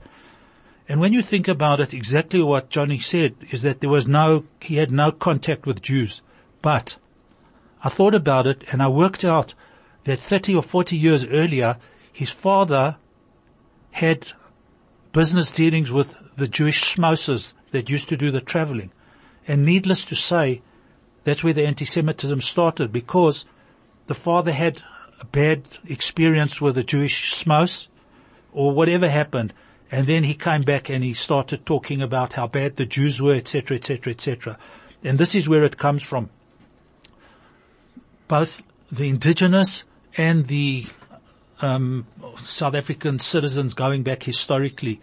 [0.88, 4.44] And when you think about it, exactly what Johnny said is that there was no,
[4.60, 6.22] he had no contact with Jews.
[6.62, 6.96] But
[7.84, 9.54] I thought about it and I worked out
[10.08, 11.76] that 30 or 40 years earlier,
[12.10, 12.96] his father
[13.90, 14.32] had
[15.12, 18.90] business dealings with the Jewish schmoesers that used to do the traveling.
[19.46, 20.62] And needless to say,
[21.24, 23.44] that's where the anti-Semitism started because
[24.06, 24.82] the father had
[25.20, 27.88] a bad experience with a Jewish schmoes
[28.52, 29.52] or whatever happened.
[29.90, 33.34] And then he came back and he started talking about how bad the Jews were,
[33.34, 34.58] etc., etc., etc.
[35.04, 36.30] And this is where it comes from.
[38.26, 39.84] Both the indigenous
[40.18, 40.84] and the
[41.60, 42.06] um,
[42.42, 45.00] South African citizens going back historically,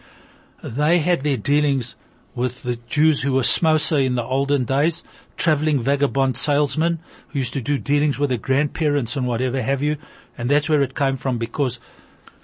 [0.62, 1.96] they had their dealings
[2.36, 5.04] with the Jews who were smosa in the olden days,
[5.38, 7.00] traveling vagabond salesmen
[7.30, 9.98] who used to do dealings with their grandparents and whatever have you.
[10.38, 11.80] And that's where it came from because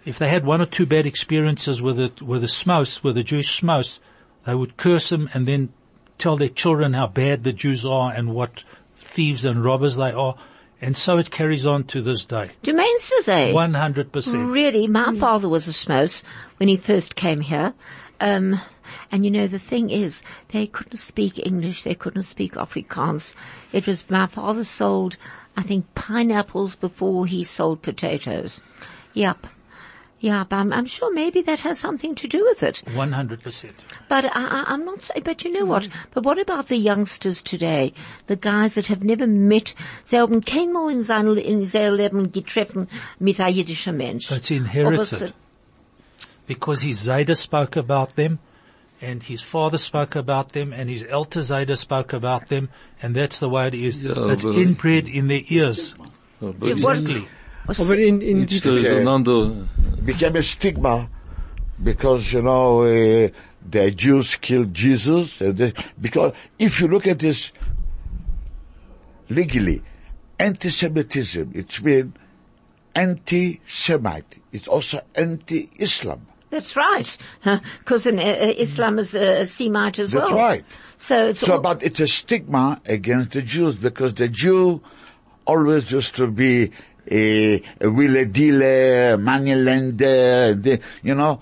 [0.05, 3.23] if they had one or two bad experiences with it, with the smos, with the
[3.23, 3.99] Jewish smos,
[4.45, 5.73] they would curse them and then
[6.17, 8.63] tell their children how bad the Jews are and what
[8.95, 10.35] thieves and robbers they are.
[10.81, 12.51] And so it carries on to this day.
[12.63, 13.51] Meinst es, eh?
[13.53, 14.51] 100%.
[14.51, 16.23] Really, my father was a smos
[16.57, 17.73] when he first came here.
[18.19, 18.59] Um,
[19.11, 23.33] and you know, the thing is, they couldn't speak English, they couldn't speak Afrikaans.
[23.71, 25.17] It was, my father sold,
[25.55, 28.59] I think, pineapples before he sold potatoes.
[29.13, 29.47] Yep.
[30.21, 32.83] Yeah, but I'm, I'm sure maybe that has something to do with it.
[32.85, 33.71] 100%.
[34.07, 35.89] But I, I, I'm not saying, but you know what?
[36.13, 37.93] But what about the youngsters today?
[38.27, 39.73] The guys that have never met,
[40.05, 42.87] sie haben keinmal in sein, in sein Leben getreffen
[43.19, 44.31] mit einem jüdischen Mensch.
[44.31, 45.33] It's inherited.
[46.47, 48.37] because his Zayda spoke about them,
[49.01, 52.69] and his father spoke about them, and his elder Zayda spoke about them,
[53.01, 54.03] and that's the way it is.
[54.03, 55.95] Yeah, it's inbred in their ears.
[56.41, 57.27] aber Ja, what- Exactly.
[57.67, 59.67] Was- Aber in, in Jetzt die, äh, einander,
[60.05, 61.09] became a stigma
[61.83, 63.29] because, you know, uh,
[63.69, 65.41] the Jews killed Jesus.
[65.41, 67.51] Uh, they, because if you look at this
[69.29, 69.81] legally,
[70.39, 72.13] anti-Semitism, it's been
[72.95, 74.41] anti-Semite.
[74.51, 76.27] It's also anti-Islam.
[76.49, 77.17] That's right.
[77.79, 80.37] Because uh, Islam is a Semite as That's well.
[80.37, 80.63] That's right.
[80.97, 84.81] So it's So, but it's a stigma against the Jews because the Jew
[85.45, 86.71] always used to be
[87.11, 91.41] a, a wheeler dealer, money lender, the, you know.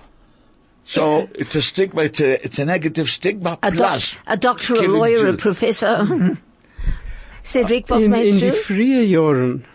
[0.84, 2.04] So it's a stigma.
[2.04, 3.60] It's a it's a negative stigma.
[3.62, 6.38] a, doc- a doctor, a lawyer, a professor.
[7.44, 8.54] Cedric, was in, meinst in die du?
[8.54, 9.66] frühen Jahren,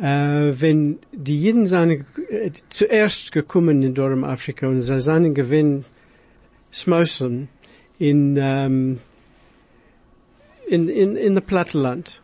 [0.00, 4.98] äh, eh, wenn die Jeden seine, äh, eh, zuerst gekommen in Dorm Afrika und sie
[5.00, 5.84] seinen Gewinn
[6.72, 7.48] smosen
[7.98, 9.00] in, ähm,
[10.66, 12.20] in, in, in der Platteland.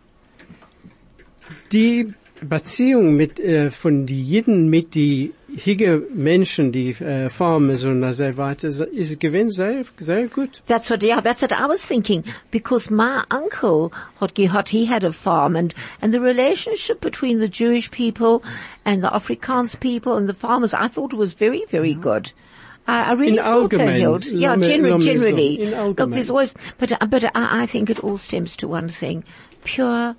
[1.73, 2.13] Die
[2.43, 8.37] Beziehung mit, äh, von die Jeden mit die hige Menschen, die äh, Farmers und so
[8.37, 10.63] weiter, ist gewinn sehr, sehr gut.
[10.67, 12.25] That's what, yeah, that's what I was thinking.
[12.51, 17.49] Because my uncle, had gehad, he had a farm and, and the relationship between the
[17.49, 18.43] Jewish people
[18.85, 22.03] and the Afrikaans people and the farmers, I thought it was very, very mm-hmm.
[22.03, 22.33] good.
[22.87, 24.25] I, I really In thought so, Hild.
[24.27, 25.21] Yeah, lass generally, lass mir so.
[25.21, 25.63] generally.
[25.63, 29.25] In Look, there's always, but, but I, I think it all stems to one thing.
[29.65, 30.17] Pure,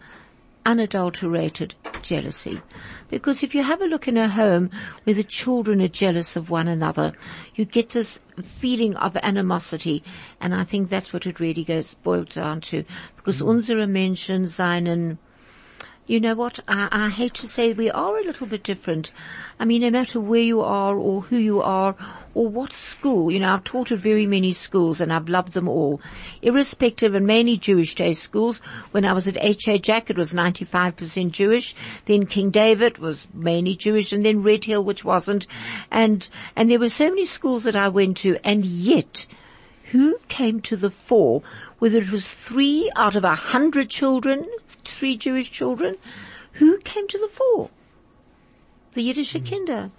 [0.70, 2.62] unadulterated jealousy.
[3.10, 4.70] Because if you have a look in a home
[5.04, 7.14] where the children are jealous of one another,
[7.56, 10.04] you get this feeling of animosity.
[10.40, 12.86] And I think that's what it really goes, boiled down to.
[13.16, 13.50] Because hmm.
[13.50, 15.18] unsere Menschen seinen,
[16.10, 16.60] you know what?
[16.68, 19.12] I, I hate to say we are a little bit different.
[19.60, 21.96] I mean, no matter where you are or who you are
[22.34, 25.68] or what school, you know, I've taught at very many schools and I've loved them
[25.68, 26.02] all.
[26.42, 28.60] Irrespective and mainly Jewish day schools.
[28.90, 29.78] When I was at H.A.
[29.78, 31.76] Jack, it was 95% Jewish.
[32.06, 35.46] Then King David was mainly Jewish and then Red Hill, which wasn't.
[35.92, 39.28] And, and there were so many schools that I went to and yet,
[39.92, 41.44] who came to the fore,
[41.80, 44.48] whether it was three out of a hundred children,
[44.84, 45.98] three Jewish children,
[46.54, 47.70] who came to the fore?
[48.94, 49.44] The Yiddish hmm.
[49.44, 49.92] Kinder.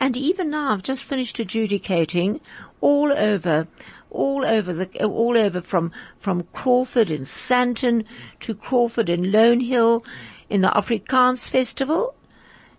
[0.00, 2.40] And even now, I've just finished adjudicating
[2.80, 3.68] all over,
[4.10, 8.04] all over the, all over from, from Crawford in Sandton
[8.40, 10.04] to Crawford in Lone Hill
[10.50, 12.14] in the Afrikaans Festival.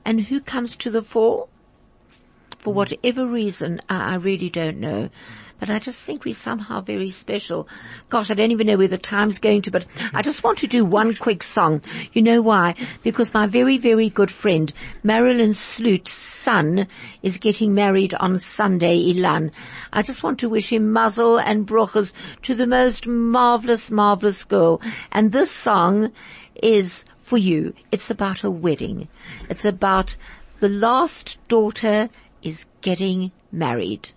[0.04, 1.48] And who comes to the fore?
[2.66, 2.78] for hmm.
[2.78, 5.10] whatever reason, I, I really don't know.
[5.60, 7.68] But I just think we're somehow very special.
[8.10, 10.68] Gosh, I don't even know where the time's going to, but I just want to
[10.68, 11.82] do one quick song.
[12.14, 12.76] You know why?
[13.04, 16.88] Because my very, very good friend, Marilyn Sloot's son,
[17.24, 19.52] is getting married on Sunday, Ilan.
[19.94, 22.12] I just want to wish him muzzle and bruches
[22.44, 24.82] to the most marvelous, marvelous girl.
[25.12, 26.12] And this song
[26.62, 27.74] is for you.
[27.92, 29.08] It's about a wedding.
[29.50, 30.18] It's about
[30.60, 32.10] the last daughter
[32.44, 34.10] is getting married.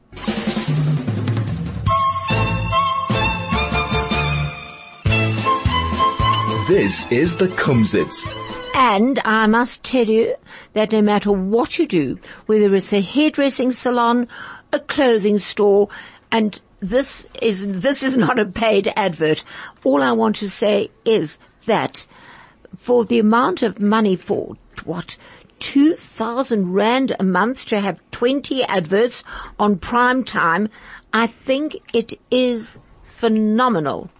[6.68, 8.28] This is the Kumzits.
[8.74, 10.34] And I must tell you
[10.74, 14.28] that no matter what you do, whether it's a hairdressing salon,
[14.70, 15.88] a clothing store,
[16.30, 19.44] and this is, this is not a paid advert.
[19.82, 22.04] All I want to say is that
[22.76, 24.54] for the amount of money for
[24.84, 25.16] what?
[25.60, 29.24] 2000 rand a month to have 20 adverts
[29.58, 30.68] on prime time,
[31.14, 34.10] I think it is phenomenal.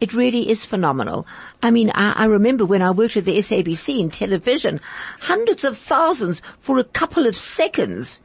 [0.00, 1.26] It really is phenomenal.
[1.62, 4.80] I mean, I, I remember when I worked at the SABC in television,
[5.20, 8.20] hundreds of thousands for a couple of seconds.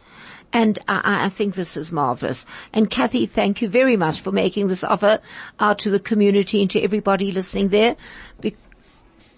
[0.53, 2.45] And I, I think this is marvelous.
[2.73, 5.21] And Kathy, thank you very much for making this offer
[5.61, 7.95] out to the community and to everybody listening there,
[8.41, 8.57] be-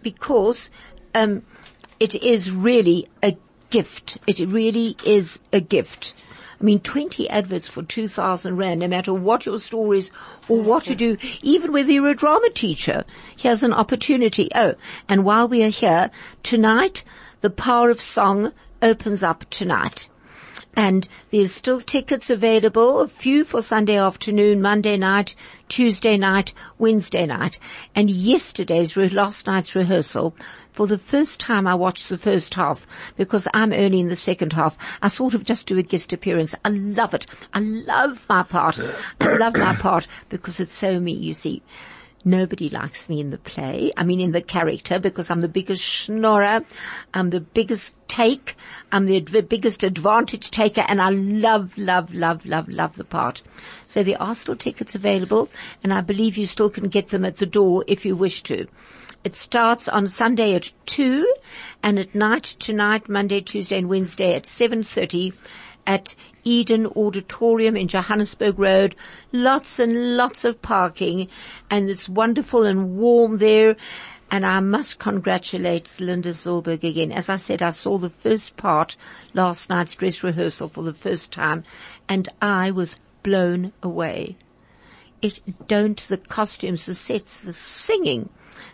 [0.01, 0.71] because
[1.13, 1.43] um,
[1.99, 3.37] it is really a
[3.69, 4.17] gift.
[4.25, 6.15] It really is a gift.
[6.63, 10.11] I mean, 20 adverts for 2,000 Rand, no matter what your store is
[10.47, 13.03] or what you do, even whether you're a drama teacher,
[13.35, 14.49] here's an opportunity.
[14.55, 14.75] Oh,
[15.09, 16.09] and while we are here,
[16.41, 17.03] tonight,
[17.41, 20.07] the power of song opens up tonight.
[20.73, 25.35] And there's still tickets available, a few for Sunday afternoon, Monday night,
[25.67, 27.59] Tuesday night, Wednesday night.
[27.93, 30.33] And yesterday's, last night's rehearsal,
[30.73, 34.53] for the first time I watched the first half because I'm early in the second
[34.53, 34.77] half.
[35.01, 36.55] I sort of just do a guest appearance.
[36.65, 37.27] I love it.
[37.53, 38.79] I love my part.
[39.21, 41.61] I love my part because it's so me, you see.
[42.25, 43.91] Nobody likes me in the play.
[43.97, 46.63] I mean, in the character because I'm the biggest schnorrer.
[47.13, 48.55] I'm the biggest take.
[48.93, 53.41] I'm the adv- biggest advantage taker and I love, love, love, love, love the part.
[53.87, 55.49] So there are still tickets available
[55.83, 58.67] and I believe you still can get them at the door if you wish to.
[59.23, 61.33] It starts on Sunday at 2
[61.81, 65.33] and at night tonight, Monday, Tuesday and Wednesday at 7.30
[65.87, 66.13] at
[66.43, 68.95] Eden Auditorium in Johannesburg Road.
[69.31, 71.29] Lots and lots of parking
[71.69, 73.77] and it's wonderful and warm there.
[74.29, 77.13] And I must congratulate Linda Zolberg again.
[77.13, 78.97] As I said, I saw the first part
[79.33, 81.63] last night's dress rehearsal for the first time
[82.09, 84.35] and I was blown away.
[85.21, 88.27] It don't, the costumes, the sets, the singing.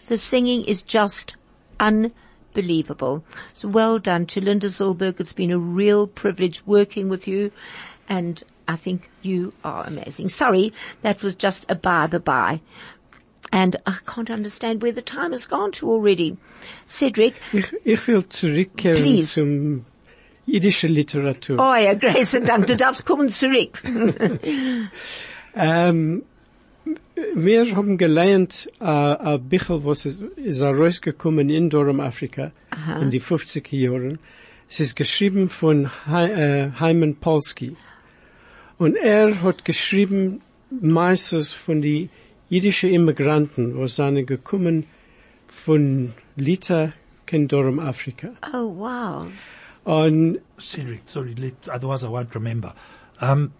[0.08, 1.36] The singing is just
[1.80, 3.24] unbelievable.
[3.54, 5.20] So well done to Linda Zolberg.
[5.20, 7.52] It's been a real privilege working with you
[8.08, 10.30] and I think you are amazing.
[10.30, 12.62] Sorry, that was just a by the by.
[13.52, 16.38] And I can't understand where the time has gone to already.
[16.86, 19.34] Cedric, Ich, ich will zurückkehren uh, Please.
[19.34, 19.86] zum
[20.46, 21.58] jiddische Literatur.
[21.60, 23.82] oh ja, Grace, Dank, du darfst kommen zurück.
[23.84, 24.90] Ähm,
[25.56, 26.24] um,
[27.36, 32.52] wir haben gelernt, äh, ein Bichel, was ist, ist herausgekommen in Durham, Afrika,
[33.02, 34.20] in die 50er Jahren.
[34.70, 37.76] Es ist geschrieben von He äh, Hyman Polsky.
[38.78, 42.10] Und er hat geschrieben meistens von die
[42.50, 44.86] jüdischen Immigranten, was seine gekommen
[45.48, 46.94] von Lita
[47.32, 48.30] in Durham, Afrika.
[48.54, 49.28] oh wow.
[49.84, 52.74] Und Cedric, sorry, let, otherwise I won't remember.
[53.22, 53.52] Um,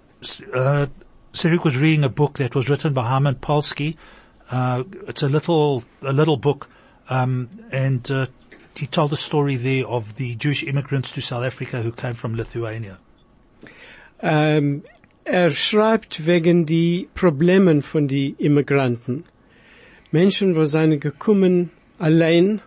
[0.54, 0.88] uh,
[1.34, 3.98] Cedric was reading a book that was written by Harman Polsky.
[4.50, 6.70] Uh, it's a little, a little book,
[7.08, 8.28] um, and uh,
[8.76, 12.36] he told the story there of the Jewish immigrants to South Africa who came from
[12.36, 12.98] Lithuania.
[14.22, 14.84] Ähm,
[15.24, 19.26] er schreibt wegen die Problemen von die Immigranten.
[20.12, 21.70] Menschen, wo seine gekommen
[22.00, 22.62] allein,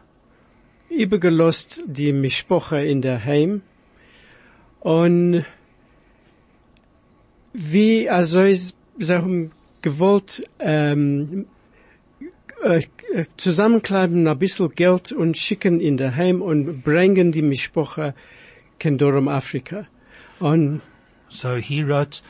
[0.88, 3.62] übergelost die Mischpoche in der Heim
[4.80, 5.44] und
[7.52, 11.46] wie also ist, sie haben gewollt ähm,
[12.62, 12.80] äh,
[13.36, 18.14] zusammenkleiben ein bisschen Geld und schicken in der Heim und bringen die Mischpoche
[18.98, 19.86] Durham Afrika.
[20.40, 20.80] Und
[21.28, 22.20] So he wrote,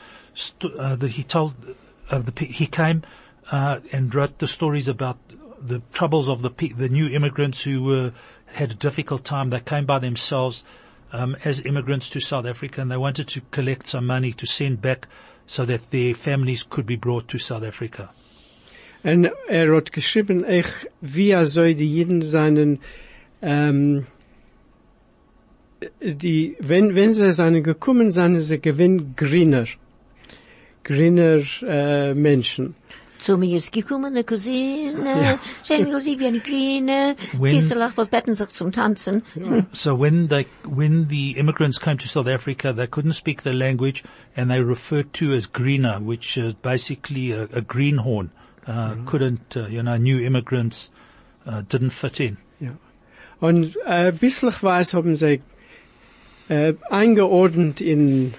[0.63, 1.53] uh, that he told,
[2.09, 3.03] uh, the, he came,
[3.51, 5.17] uh, and wrote the stories about
[5.61, 8.13] the troubles of the the new immigrants who were,
[8.45, 9.49] had a difficult time.
[9.49, 10.63] They came by themselves,
[11.13, 14.81] um, as immigrants to South Africa and they wanted to collect some money to send
[14.81, 15.07] back
[15.45, 18.09] so that their families could be brought to South Africa.
[19.03, 20.67] En er hat geschrieben, ich,
[21.01, 22.79] wie er soll die Jeden seinen,
[23.41, 24.07] ähm,
[26.01, 29.65] die, wenn, wenn sie seine gekommen sind, sie gewinn grüner,
[30.85, 32.75] grüner, äh, Menschen.
[33.23, 38.35] Zu mir ist gekommen, eine Cousine, schön mir sie wie eine Grüne, When- was betten
[38.35, 39.23] sich zum Tanzen.
[39.71, 44.03] So when they, when the immigrants came to South Africa, they couldn't speak the language
[44.35, 48.29] and they referred to as greener, which is basically a, a greenhorn.
[48.67, 50.91] Uh, couldn't, uh, you know, new immigrants,
[51.45, 52.37] uh, didn't fit in.
[52.59, 52.71] Ja.
[53.39, 55.41] Und äh, bisslich weiß haben sie
[56.49, 58.33] äh, eingeordnet in,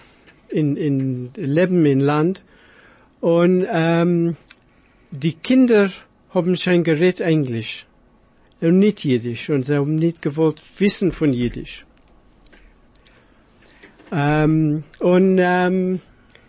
[0.48, 2.42] in, in Leben in Land.
[3.20, 4.36] Und ähm,
[5.14, 5.90] die Kinder
[6.30, 7.86] haben schon geredet Englisch
[8.60, 9.50] und nicht Jiddisch.
[9.50, 11.86] Und sie haben nicht gewollt wissen von Jiddisch.
[14.12, 16.00] Ähm, und ähm,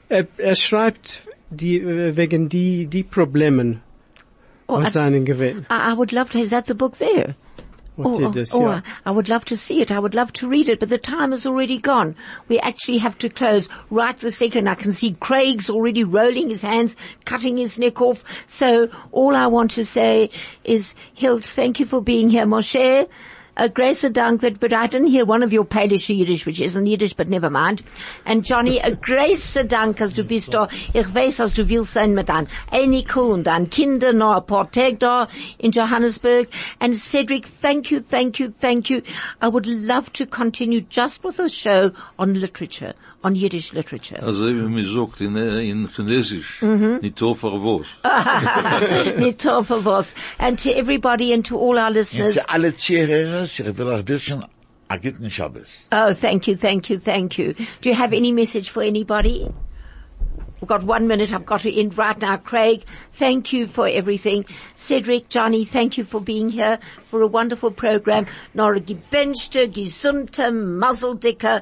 [0.09, 3.81] er, er schreibt die, äh, wegen die, die Problemen,
[4.67, 5.65] Oh, I, seinen gewählt.
[5.69, 7.35] I would love to, is that the book there?
[7.97, 8.81] Was oh, das, oh, ja.
[8.83, 9.91] Oh, I would love to see it.
[9.91, 12.15] I would love to read it, but the time is already gone.
[12.49, 14.67] We actually have to close right the second.
[14.67, 18.23] I can see Craig's already rolling his hands, cutting his neck off.
[18.47, 20.29] So all I want to say
[20.65, 23.07] is, Hilt, thank you for being here, Moshe.
[23.57, 27.49] A grace I didn't hear one of your Polish Yiddish, which isn't Yiddish, but never
[27.49, 27.83] mind.
[28.25, 30.67] And Johnny, a grace dank, als du bist da.
[30.93, 34.69] Ich weiß, als du willst sein mit an Enikel und an Kinder noch ein paar
[34.69, 36.49] Tage da in Johannesburg.
[36.81, 39.01] And Cedric, thank you, thank you, thank you.
[39.41, 42.93] I would love to continue just with a show on literature,
[43.25, 44.21] on Yiddish literature.
[44.21, 46.99] Also wie man sagt in, in Chinesisch, mhm.
[47.01, 47.89] nicht so verwurst.
[49.17, 50.13] Nicht so für was.
[50.37, 52.35] And to everybody and to all our Und listeners.
[52.35, 54.45] für alle Zuhörer, ich will euch wünschen,
[54.89, 55.69] a guten Shabbos.
[55.91, 57.53] Oh, thank you, thank you, thank you.
[57.81, 59.47] Do you have any message for anybody?
[60.61, 61.33] We've got one minute.
[61.33, 62.37] I've got to end right now.
[62.37, 64.45] Craig, thank you for everything.
[64.75, 68.27] Cedric, Johnny, thank you for being here for a wonderful program.
[68.53, 71.61] Nora gebenchte, gesunte, muzzledicker.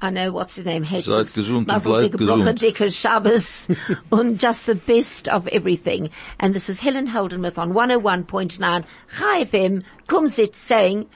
[0.00, 0.82] I know what's his name.
[0.82, 1.34] Hates Seid us.
[1.34, 2.44] gesund und Muzzledicker, bleibt gesund.
[2.44, 3.68] Brochedicker, Shabbos,
[4.12, 6.10] and just the best of everything.
[6.38, 8.84] And this is Helen Holdenmuth on 101.9
[9.16, 11.08] Chai FM, Kumzits saying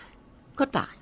[0.57, 0.98] goodbye.